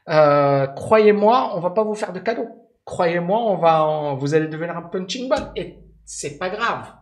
euh, 0.09 0.67
croyez-moi, 0.67 1.53
on 1.55 1.59
va 1.59 1.71
pas 1.71 1.83
vous 1.83 1.95
faire 1.95 2.13
de 2.13 2.19
cadeaux. 2.19 2.49
Croyez-moi, 2.85 3.39
on 3.39 3.57
va, 3.57 4.15
vous 4.17 4.33
allez 4.33 4.47
devenir 4.47 4.77
un 4.77 4.83
punching 4.83 5.27
ball 5.27 5.51
et 5.55 5.79
c'est 6.05 6.37
pas 6.37 6.49
grave. 6.49 6.93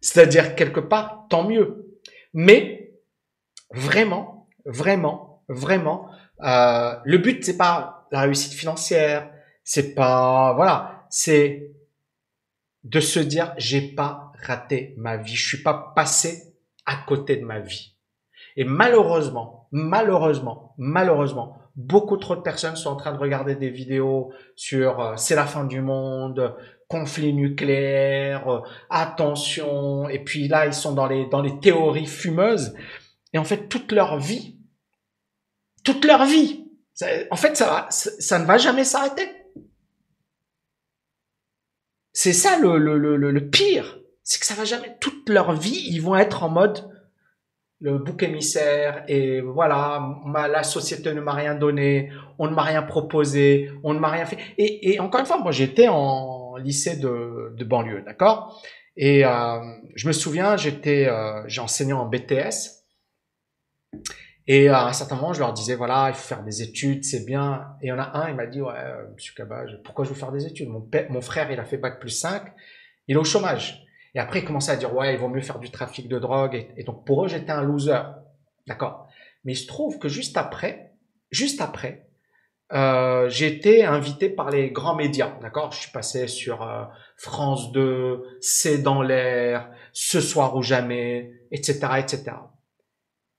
C'est-à-dire 0.00 0.54
quelque 0.54 0.80
part, 0.80 1.26
tant 1.30 1.44
mieux. 1.44 1.98
Mais 2.34 2.92
vraiment, 3.72 4.48
vraiment, 4.64 5.25
vraiment. 5.48 6.08
Euh, 6.42 6.94
le 7.04 7.18
but 7.18 7.44
c'est 7.44 7.56
pas 7.56 8.06
la 8.10 8.20
réussite 8.22 8.52
financière, 8.52 9.30
c'est 9.64 9.94
pas 9.94 10.52
voilà, 10.54 11.06
c'est 11.10 11.72
de 12.84 13.00
se 13.00 13.18
dire 13.18 13.54
j'ai 13.56 13.80
pas 13.80 14.32
raté 14.42 14.94
ma 14.96 15.16
vie, 15.16 15.34
je 15.34 15.48
suis 15.48 15.62
pas 15.62 15.92
passé 15.94 16.54
à 16.84 16.96
côté 17.06 17.36
de 17.36 17.44
ma 17.44 17.58
vie. 17.58 17.94
Et 18.56 18.64
malheureusement, 18.64 19.68
malheureusement, 19.72 20.74
malheureusement, 20.78 21.58
beaucoup 21.74 22.16
trop 22.16 22.36
de 22.36 22.40
personnes 22.40 22.76
sont 22.76 22.90
en 22.90 22.96
train 22.96 23.12
de 23.12 23.18
regarder 23.18 23.54
des 23.54 23.70
vidéos 23.70 24.32
sur 24.54 25.00
euh, 25.00 25.16
c'est 25.16 25.34
la 25.34 25.46
fin 25.46 25.64
du 25.64 25.80
monde, 25.80 26.54
conflit 26.88 27.34
nucléaire, 27.34 28.48
euh, 28.48 28.60
attention, 28.88 30.08
et 30.08 30.22
puis 30.22 30.48
là 30.48 30.66
ils 30.66 30.74
sont 30.74 30.92
dans 30.92 31.06
les 31.06 31.26
dans 31.26 31.42
les 31.42 31.58
théories 31.60 32.06
fumeuses. 32.06 32.74
Et 33.32 33.38
en 33.38 33.44
fait 33.44 33.68
toute 33.68 33.92
leur 33.92 34.18
vie 34.18 34.55
toute 35.86 36.04
leur 36.04 36.26
vie. 36.26 36.64
En 37.30 37.36
fait, 37.36 37.56
ça, 37.56 38.38
ne 38.38 38.44
va 38.44 38.58
jamais 38.58 38.84
s'arrêter. 38.84 39.30
C'est 42.12 42.32
ça 42.32 42.58
le, 42.58 43.38
pire. 43.50 44.00
C'est 44.24 44.40
que 44.40 44.46
ça 44.46 44.54
va 44.54 44.64
jamais. 44.64 44.96
Toute 45.00 45.28
leur 45.28 45.52
vie, 45.52 45.86
ils 45.88 46.02
vont 46.02 46.16
être 46.16 46.42
en 46.42 46.48
mode 46.48 46.90
le 47.78 47.98
bouc 47.98 48.22
émissaire 48.22 49.04
et 49.06 49.42
voilà, 49.42 50.02
la 50.34 50.62
société 50.62 51.12
ne 51.12 51.20
m'a 51.20 51.34
rien 51.34 51.54
donné, 51.54 52.10
on 52.38 52.48
ne 52.48 52.54
m'a 52.54 52.62
rien 52.62 52.82
proposé, 52.82 53.70
on 53.84 53.92
ne 53.92 53.98
m'a 53.98 54.08
rien 54.08 54.24
fait. 54.24 54.38
Et, 54.56 54.98
encore 54.98 55.20
une 55.20 55.26
fois, 55.26 55.38
moi 55.38 55.52
j'étais 55.52 55.86
en 55.88 56.56
lycée 56.56 56.96
de, 56.96 57.64
banlieue, 57.64 58.02
d'accord? 58.02 58.64
Et 58.96 59.26
euh, 59.26 59.60
je 59.94 60.08
me 60.08 60.12
souviens, 60.14 60.56
j'étais, 60.56 61.06
euh, 61.06 61.46
en 61.92 62.06
BTS 62.06 62.76
et 64.48 64.68
à 64.68 64.86
un 64.86 64.92
certain 64.92 65.16
moment, 65.16 65.32
je 65.32 65.40
leur 65.40 65.52
disais, 65.52 65.74
voilà, 65.74 66.06
il 66.08 66.14
faut 66.14 66.26
faire 66.26 66.44
des 66.44 66.62
études, 66.62 67.04
c'est 67.04 67.24
bien. 67.24 67.76
Et 67.82 67.86
il 67.86 67.88
y 67.88 67.92
en 67.92 67.98
a 67.98 68.16
un, 68.16 68.28
il 68.28 68.36
m'a 68.36 68.46
dit, 68.46 68.62
ouais, 68.62 68.74
euh, 68.76 69.02
monsieur 69.14 69.34
Cabage, 69.34 69.80
pourquoi 69.84 70.04
je 70.04 70.10
veux 70.10 70.14
faire 70.14 70.30
des 70.30 70.46
études? 70.46 70.68
Mon, 70.68 70.80
père, 70.80 71.10
mon 71.10 71.20
frère, 71.20 71.50
il 71.50 71.58
a 71.58 71.64
fait 71.64 71.78
bac 71.78 71.98
plus 71.98 72.10
5, 72.10 72.42
il 73.08 73.16
est 73.16 73.18
au 73.18 73.24
chômage. 73.24 73.84
Et 74.14 74.20
après, 74.20 74.38
il 74.38 74.44
commençait 74.44 74.70
à 74.70 74.76
dire, 74.76 74.94
ouais, 74.94 75.14
il 75.14 75.18
vaut 75.18 75.28
mieux 75.28 75.40
faire 75.40 75.58
du 75.58 75.70
trafic 75.70 76.08
de 76.08 76.18
drogue. 76.18 76.68
Et, 76.76 76.84
donc, 76.84 77.04
pour 77.04 77.24
eux, 77.24 77.28
j'étais 77.28 77.50
un 77.50 77.62
loser. 77.62 78.00
D'accord? 78.68 79.08
Mais 79.44 79.52
il 79.52 79.56
se 79.56 79.66
trouve 79.66 79.98
que 79.98 80.08
juste 80.08 80.36
après, 80.36 80.92
juste 81.30 81.60
après, 81.60 82.06
euh, 82.72 83.28
j'ai 83.28 83.48
été 83.48 83.84
invité 83.84 84.28
par 84.28 84.50
les 84.50 84.70
grands 84.70 84.94
médias. 84.94 85.36
D'accord? 85.42 85.72
Je 85.72 85.80
suis 85.80 85.90
passé 85.90 86.28
sur 86.28 86.62
euh, 86.62 86.84
France 87.16 87.72
2, 87.72 88.38
C'est 88.40 88.78
dans 88.78 89.02
l'air, 89.02 89.70
Ce 89.92 90.20
soir 90.20 90.54
ou 90.56 90.62
jamais, 90.62 91.32
etc., 91.50 91.80
etc. 91.98 92.36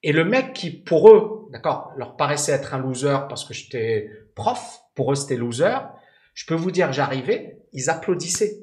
Et 0.04 0.12
le 0.12 0.26
mec 0.26 0.54
qui, 0.54 0.72
pour 0.72 1.10
eux, 1.10 1.48
d'accord, 1.52 1.92
leur 1.98 2.16
paraissait 2.16 2.52
être 2.52 2.74
un 2.74 2.80
loser 2.80 3.18
parce 3.30 3.46
que 3.46 3.54
j'étais 3.54 4.10
prof, 4.36 4.80
pour 4.96 5.12
eux 5.12 5.16
c'était 5.16 5.38
loser, 5.38 5.78
je 6.34 6.46
peux 6.46 6.56
vous 6.56 6.72
dire, 6.72 6.94
j'arrivais, 6.94 7.60
ils 7.74 7.90
applaudissaient. 7.90 8.60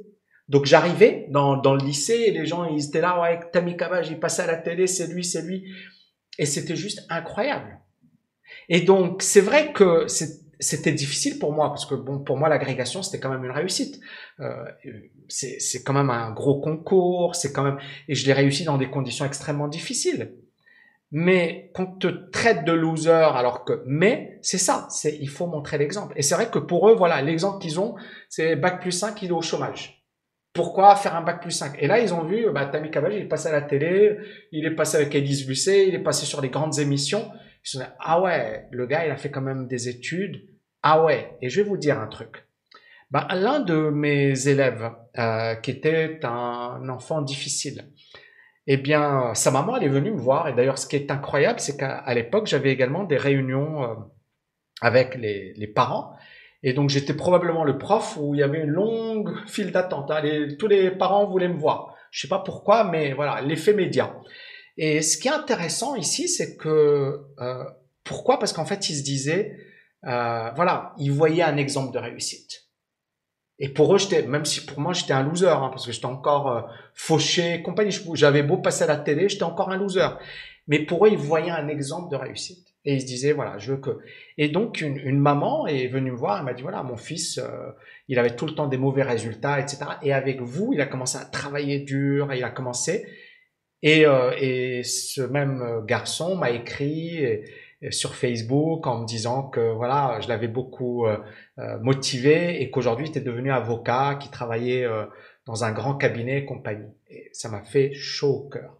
Donc 0.49 0.67
j'arrivais 0.67 1.27
dans, 1.31 1.57
dans 1.57 1.75
le 1.75 1.85
lycée 1.85 2.25
et 2.27 2.31
les 2.31 2.47
gens, 2.47 2.65
ils 2.67 2.87
étaient 2.87 3.01
là, 3.01 3.21
ouais, 3.21 3.41
Tammy 3.53 3.77
Cabage, 3.77 4.11
il 4.11 4.21
passait 4.21 4.43
à 4.43 4.47
la 4.47 4.57
télé, 4.57 4.87
c'est 4.87 5.09
lui, 5.09 5.25
c'est 5.25 5.43
lui. 5.43 5.65
Et 6.39 6.47
c'était 6.47 6.77
juste 6.77 7.01
incroyable. 7.09 7.81
Et 8.69 8.83
donc, 8.83 9.23
c'est 9.23 9.41
vrai 9.41 9.73
que 9.73 10.07
c'était 10.61 10.93
difficile 10.93 11.39
pour 11.39 11.53
moi 11.53 11.69
parce 11.71 11.87
que 11.87 11.95
bon, 11.95 12.21
pour 12.21 12.37
moi, 12.37 12.49
l'agrégation, 12.49 13.03
c'était 13.03 13.19
quand 13.19 13.31
même 13.31 13.45
une 13.45 13.51
réussite. 13.51 13.99
Euh, 14.41 14.65
c'est 15.29 15.83
quand 15.83 15.95
même 15.95 16.11
un 16.11 16.31
gros 16.31 16.61
concours, 16.61 17.35
c'est 17.35 17.53
quand 17.53 17.65
même, 17.65 17.79
et 18.09 18.15
je 18.15 18.27
l'ai 18.27 18.33
réussi 18.33 18.65
dans 18.65 18.79
des 18.79 18.91
conditions 18.91 19.25
extrêmement 19.25 19.69
difficiles 19.69 20.35
mais 21.17 21.71
qu'on 21.75 21.87
te 21.87 22.09
traite 22.09 22.65
de 22.65 22.73
loser 22.73 23.13
alors 23.13 23.65
que 23.65 23.85
mais 23.87 24.41
c'est 24.43 24.59
ça 24.59 24.89
c'est 24.91 25.17
il 25.21 25.29
faut 25.29 25.47
montrer 25.47 25.79
l'exemple. 25.79 26.13
Et 26.17 26.23
c'est 26.23 26.35
vrai 26.35 26.51
que 26.51 26.59
pour 26.59 26.91
eux 26.91 26.95
voilà 26.97 27.23
l'exemple 27.23 27.63
qu'ils 27.63 27.79
ont 27.79 27.95
c'est 28.29 28.57
bac 28.57 28.81
plus 28.81 28.91
5 28.91 29.23
il 29.23 29.29
est 29.29 29.33
au 29.33 29.41
chômage. 29.41 30.05
Pourquoi 30.53 30.97
faire 30.97 31.15
un 31.15 31.23
bac 31.23 31.41
plus 31.41 31.53
5 31.53 31.77
et 31.79 31.87
là 31.87 32.01
ils 32.01 32.13
ont 32.13 32.25
vu 32.25 32.51
bah 32.53 32.67
Tammy 32.67 32.91
Cabage 32.91 33.15
il 33.15 33.23
est 33.23 33.29
passé 33.29 33.49
à 33.49 33.53
la 33.53 33.63
télé 33.63 34.19
il 34.51 34.67
est 34.67 34.75
passé 34.75 34.97
avec 34.97 35.15
Elise 35.15 35.47
Busset 35.47 35.87
il 35.87 35.95
est 35.95 36.03
passé 36.03 36.27
sur 36.27 36.41
les 36.41 36.51
grandes 36.51 36.81
émissions. 36.81 37.31
Ils 37.65 37.69
se 37.69 37.79
sont 37.79 37.85
dit, 37.85 37.91
ah 38.01 38.21
ouais 38.21 38.67
le 38.73 38.85
gars 38.87 39.07
il 39.07 39.13
a 39.13 39.17
fait 39.17 39.31
quand 39.31 39.41
même 39.41 39.69
des 39.69 39.89
études. 39.89 40.43
Ah 40.83 41.05
ouais 41.05 41.39
et 41.41 41.49
je 41.49 41.61
vais 41.63 41.69
vous 41.69 41.77
dire 41.77 42.01
un 42.01 42.09
truc. 42.09 42.45
Bah, 43.13 43.29
l'un 43.31 43.61
de 43.61 43.91
mes 43.91 44.49
élèves 44.49 44.91
euh, 45.17 45.55
qui 45.55 45.71
était 45.71 46.19
un 46.25 46.89
enfant 46.89 47.23
difficile 47.23 47.85
eh 48.67 48.77
bien, 48.77 49.35
sa 49.35 49.51
maman, 49.51 49.77
elle 49.77 49.85
est 49.85 49.89
venue 49.89 50.11
me 50.11 50.21
voir. 50.21 50.49
Et 50.49 50.55
d'ailleurs, 50.55 50.79
ce 50.79 50.87
qui 50.87 50.97
est 50.97 51.11
incroyable, 51.11 51.61
c'est 51.61 51.77
qu'à 51.77 52.15
l'époque, 52.15 52.47
j'avais 52.47 52.71
également 52.71 53.05
des 53.05 53.17
réunions 53.17 53.83
euh, 53.83 53.95
avec 54.81 55.17
les, 55.17 55.53
les, 55.55 55.67
parents. 55.67 56.15
Et 56.63 56.73
donc, 56.73 56.89
j'étais 56.89 57.15
probablement 57.15 57.65
le 57.65 57.77
prof 57.77 58.17
où 58.19 58.35
il 58.35 58.39
y 58.39 58.43
avait 58.43 58.61
une 58.61 58.71
longue 58.71 59.35
file 59.47 59.71
d'attente. 59.71 60.11
Hein. 60.11 60.23
tous 60.59 60.67
les 60.67 60.91
parents 60.91 61.27
voulaient 61.27 61.49
me 61.49 61.59
voir. 61.59 61.95
Je 62.11 62.23
sais 62.23 62.29
pas 62.29 62.39
pourquoi, 62.39 62.85
mais 62.85 63.13
voilà, 63.13 63.43
l'effet 63.43 63.75
média. 63.75 64.15
Et 64.77 65.03
ce 65.03 65.19
qui 65.19 65.29
est 65.29 65.33
intéressant 65.33 65.95
ici, 65.95 66.29
c'est 66.29 66.57
que 66.57 67.21
euh, 67.41 67.65
pourquoi? 68.03 68.39
Parce 68.39 68.53
qu'en 68.53 68.65
fait, 68.65 68.89
ils 68.89 68.97
se 68.97 69.03
disaient, 69.03 69.57
euh, 70.07 70.51
voilà, 70.57 70.95
ils 70.99 71.13
voyaient 71.13 71.43
un 71.43 71.57
exemple 71.57 71.93
de 71.93 71.99
réussite. 71.99 72.64
Et 73.59 73.69
pour 73.69 73.95
eux, 73.95 73.99
j'étais, 73.99 74.23
même 74.23 74.45
si 74.45 74.65
pour 74.67 74.81
moi 74.81 74.93
j'étais 74.93 75.13
un 75.13 75.23
loser, 75.23 75.49
hein, 75.49 75.69
parce 75.71 75.87
que 75.87 75.93
j'étais 75.93 76.07
encore 76.07 76.51
euh, 76.51 76.63
fauché, 76.95 77.63
compagnie. 77.63 77.97
J'avais 78.15 78.43
beau 78.43 78.57
passer 78.57 78.85
à 78.85 78.89
la 78.89 78.97
télé, 78.97 79.29
j'étais 79.29 79.45
encore 79.45 79.71
un 79.71 79.77
loser. 79.77 80.09
Mais 80.67 80.81
pour 80.81 81.07
eux, 81.07 81.11
ils 81.11 81.19
voyaient 81.19 81.51
un 81.51 81.69
exemple 81.69 82.11
de 82.11 82.17
réussite. 82.17 82.67
Et 82.85 82.95
ils 82.95 83.01
se 83.01 83.07
disaient, 83.07 83.33
voilà, 83.33 83.57
je 83.59 83.73
veux 83.73 83.81
que. 83.81 83.99
Et 84.39 84.49
donc, 84.49 84.81
une, 84.81 85.19
maman 85.19 85.67
est 85.67 85.87
venue 85.87 86.11
me 86.11 86.17
voir, 86.17 86.39
elle 86.39 86.45
m'a 86.45 86.53
dit, 86.53 86.63
voilà, 86.63 86.83
mon 86.83 86.97
fils, 86.97 87.39
euh, 87.39 87.71
il 88.09 88.19
avait 88.19 88.35
tout 88.35 88.47
le 88.47 88.55
temps 88.55 88.67
des 88.67 88.77
mauvais 88.77 89.05
résultats, 89.05 89.61
etc. 89.61 89.79
Et 90.03 90.13
avec 90.13 90.41
vous, 90.41 90.73
il 90.75 90.81
a 90.81 90.87
commencé 90.87 91.17
à 91.17 91.25
travailler 91.25 91.79
dur, 91.79 92.33
et 92.33 92.39
il 92.39 92.45
a 92.45 92.51
commencé. 92.51 93.07
Et, 93.83 94.05
euh, 94.05 94.33
et 94.39 94.83
ce 94.83 95.23
même 95.23 95.85
garçon 95.87 96.37
m'a 96.37 96.51
écrit 96.51 97.25
sur 97.91 98.15
Facebook 98.15 98.87
en 98.87 99.01
me 99.01 99.07
disant 99.07 99.45
que 99.45 99.73
voilà, 99.73 100.19
je 100.23 100.29
l'avais 100.29 100.49
beaucoup 100.49 101.07
euh, 101.07 101.19
euh, 101.59 101.79
motivé 101.81 102.63
et 102.63 102.71
qu'aujourd'hui 102.71 103.07
il 103.07 103.11
était 103.11 103.21
devenu 103.21 103.51
avocat, 103.51 104.19
qui 104.21 104.31
travaillait 104.31 104.85
euh, 104.85 105.05
dans 105.47 105.65
un 105.65 105.73
grand 105.73 105.95
cabinet 105.95 106.39
et 106.39 106.45
compagnie. 106.45 106.93
Et 107.09 107.29
ça 107.33 107.49
m'a 107.49 107.63
fait 107.63 107.93
chaud 107.95 108.45
au 108.47 108.49
cœur. 108.49 108.77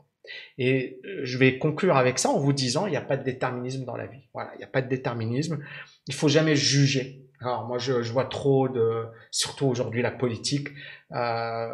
Et 0.57 1.01
je 1.23 1.37
vais 1.37 1.59
conclure 1.59 1.97
avec 1.97 2.19
ça 2.19 2.31
en 2.31 2.39
vous 2.39 2.55
disant, 2.55 2.87
il 2.87 2.91
n'y 2.91 2.97
a 2.97 3.03
pas 3.03 3.19
de 3.19 3.25
déterminisme 3.25 3.85
dans 3.85 3.97
la 3.97 4.07
vie. 4.07 4.23
Voilà, 4.33 4.53
il 4.55 4.59
n'y 4.59 4.65
a 4.65 4.69
pas 4.69 4.81
de 4.81 4.89
déterminisme. 4.89 5.59
Il 6.07 6.15
faut 6.15 6.29
jamais 6.29 6.57
juger. 6.57 7.21
Alors 7.41 7.67
moi, 7.67 7.77
je, 7.77 7.93
vois 8.11 8.25
trop 8.25 8.71
de, 8.71 9.05
surtout 9.31 9.67
aujourd'hui 9.67 10.01
la 10.01 10.11
politique. 10.11 10.69
Euh, 11.13 11.69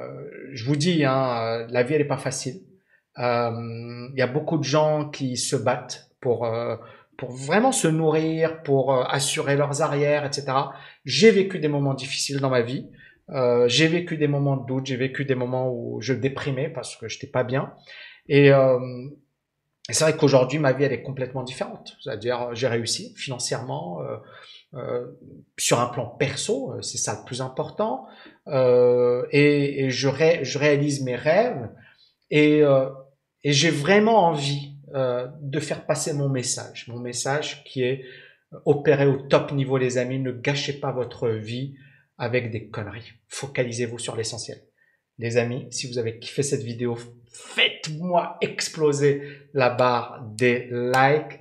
je 0.52 0.64
vous 0.64 0.74
dis, 0.74 1.04
hein, 1.04 1.64
la 1.70 1.82
vie 1.84 1.94
elle 1.94 2.00
est 2.00 2.06
pas 2.06 2.16
facile. 2.16 2.60
Il 3.16 4.14
y 4.16 4.22
a 4.22 4.26
beaucoup 4.26 4.58
de 4.58 4.64
gens 4.64 5.10
qui 5.10 5.36
se 5.36 5.54
battent 5.54 6.10
pour 6.20 6.44
pour 7.20 7.32
vraiment 7.32 7.70
se 7.70 7.86
nourrir, 7.86 8.62
pour 8.62 8.94
euh, 8.94 9.04
assurer 9.04 9.54
leurs 9.54 9.82
arrières, 9.82 10.24
etc. 10.24 10.46
J'ai 11.04 11.30
vécu 11.30 11.58
des 11.58 11.68
moments 11.68 11.92
difficiles 11.92 12.40
dans 12.40 12.48
ma 12.48 12.62
vie. 12.62 12.88
Euh, 13.28 13.68
j'ai 13.68 13.88
vécu 13.88 14.16
des 14.16 14.26
moments 14.26 14.56
de 14.56 14.66
doute, 14.66 14.86
j'ai 14.86 14.96
vécu 14.96 15.26
des 15.26 15.34
moments 15.34 15.70
où 15.70 16.00
je 16.00 16.14
déprimais 16.14 16.70
parce 16.70 16.96
que 16.96 17.08
je 17.08 17.16
n'étais 17.16 17.26
pas 17.26 17.44
bien. 17.44 17.74
Et, 18.26 18.50
euh, 18.50 18.78
c'est 19.90 20.04
vrai 20.04 20.16
qu'aujourd'hui, 20.16 20.58
ma 20.58 20.72
vie, 20.72 20.84
elle 20.84 20.94
est 20.94 21.02
complètement 21.02 21.42
différente. 21.42 21.94
C'est-à-dire, 22.00 22.54
j'ai 22.54 22.68
réussi 22.68 23.12
financièrement, 23.16 23.98
sur 25.58 25.80
un 25.80 25.86
plan 25.86 26.06
perso, 26.06 26.80
c'est 26.80 26.96
ça 26.96 27.18
le 27.18 27.24
plus 27.24 27.40
important. 27.40 28.06
et, 28.46 29.84
et 29.84 29.90
je, 29.90 30.06
ré, 30.06 30.44
je, 30.44 30.60
réalise 30.60 31.02
mes 31.02 31.16
rêves. 31.16 31.68
Et, 32.30 32.62
et 33.42 33.52
j'ai 33.52 33.70
vraiment 33.70 34.28
envie 34.28 34.69
euh, 34.94 35.28
de 35.40 35.60
faire 35.60 35.86
passer 35.86 36.12
mon 36.12 36.28
message. 36.28 36.86
Mon 36.88 36.98
message 36.98 37.64
qui 37.64 37.82
est 37.82 38.04
euh, 38.52 38.58
opéré 38.64 39.06
au 39.06 39.16
top 39.16 39.52
niveau, 39.52 39.78
les 39.78 39.98
amis. 39.98 40.18
Ne 40.18 40.32
gâchez 40.32 40.74
pas 40.74 40.92
votre 40.92 41.28
vie 41.28 41.74
avec 42.18 42.50
des 42.50 42.68
conneries. 42.68 43.12
Focalisez-vous 43.28 43.98
sur 43.98 44.16
l'essentiel. 44.16 44.62
Les 45.18 45.36
amis, 45.36 45.66
si 45.70 45.86
vous 45.88 45.98
avez 45.98 46.18
kiffé 46.18 46.42
cette 46.42 46.62
vidéo, 46.62 46.96
faites-moi 47.30 48.38
exploser 48.40 49.22
la 49.52 49.70
barre 49.70 50.24
des 50.34 50.68
likes 50.70 51.39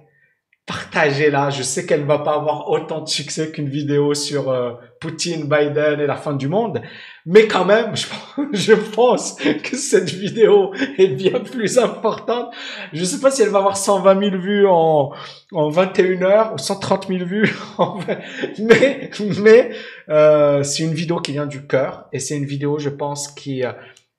partagez-la. 0.69 1.49
Je 1.49 1.63
sais 1.63 1.87
qu'elle 1.87 2.05
va 2.05 2.19
pas 2.19 2.35
avoir 2.35 2.69
autant 2.69 3.01
de 3.01 3.09
succès 3.09 3.51
qu'une 3.51 3.67
vidéo 3.67 4.13
sur 4.13 4.51
euh, 4.51 4.73
Poutine, 5.01 5.49
Biden 5.49 5.99
et 5.99 6.05
la 6.05 6.15
fin 6.15 6.33
du 6.33 6.47
monde, 6.47 6.83
mais 7.25 7.47
quand 7.47 7.65
même, 7.65 7.95
je, 8.53 8.73
pense 8.73 9.35
que 9.37 9.75
cette 9.75 10.11
vidéo 10.11 10.71
est 10.99 11.07
bien 11.07 11.39
plus 11.39 11.79
importante. 11.79 12.53
Je 12.93 13.03
sais 13.03 13.19
pas 13.19 13.31
si 13.31 13.41
elle 13.41 13.49
va 13.49 13.59
avoir 13.59 13.77
120 13.77 14.19
000 14.19 14.37
vues 14.37 14.67
en, 14.67 15.11
en 15.53 15.69
21 15.69 16.21
heures 16.21 16.53
ou 16.53 16.59
130 16.59 17.07
000 17.07 17.25
vues, 17.25 17.51
mais 18.59 19.09
mais 19.41 19.71
euh, 20.09 20.61
c'est 20.61 20.83
une 20.83 20.93
vidéo 20.93 21.19
qui 21.19 21.31
vient 21.31 21.47
du 21.47 21.65
cœur 21.65 22.05
et 22.13 22.19
c'est 22.19 22.37
une 22.37 22.45
vidéo, 22.45 22.77
je 22.77 22.89
pense, 22.89 23.27
qui 23.27 23.65
euh, 23.65 23.71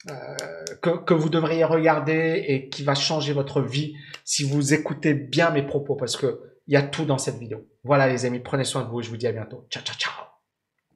que, 0.06 1.04
que 1.04 1.14
vous 1.14 1.28
devriez 1.28 1.64
regarder 1.64 2.44
et 2.46 2.68
qui 2.68 2.84
va 2.84 2.94
changer 2.94 3.32
votre 3.32 3.60
vie 3.60 3.94
si 4.24 4.44
vous 4.44 4.72
écoutez 4.72 5.14
bien 5.14 5.50
mes 5.50 5.62
propos 5.62 5.94
parce 5.94 6.16
que 6.16 6.40
il 6.66 6.74
y 6.74 6.76
a 6.76 6.82
tout 6.82 7.04
dans 7.04 7.18
cette 7.18 7.38
vidéo. 7.38 7.66
Voilà 7.84 8.08
les 8.08 8.24
amis, 8.24 8.38
prenez 8.40 8.64
soin 8.64 8.82
de 8.82 8.88
vous 8.88 9.02
je 9.02 9.10
vous 9.10 9.16
dis 9.16 9.26
à 9.26 9.32
bientôt. 9.32 9.66
Ciao, 9.70 9.82
ciao, 9.82 9.96
ciao 9.96 10.29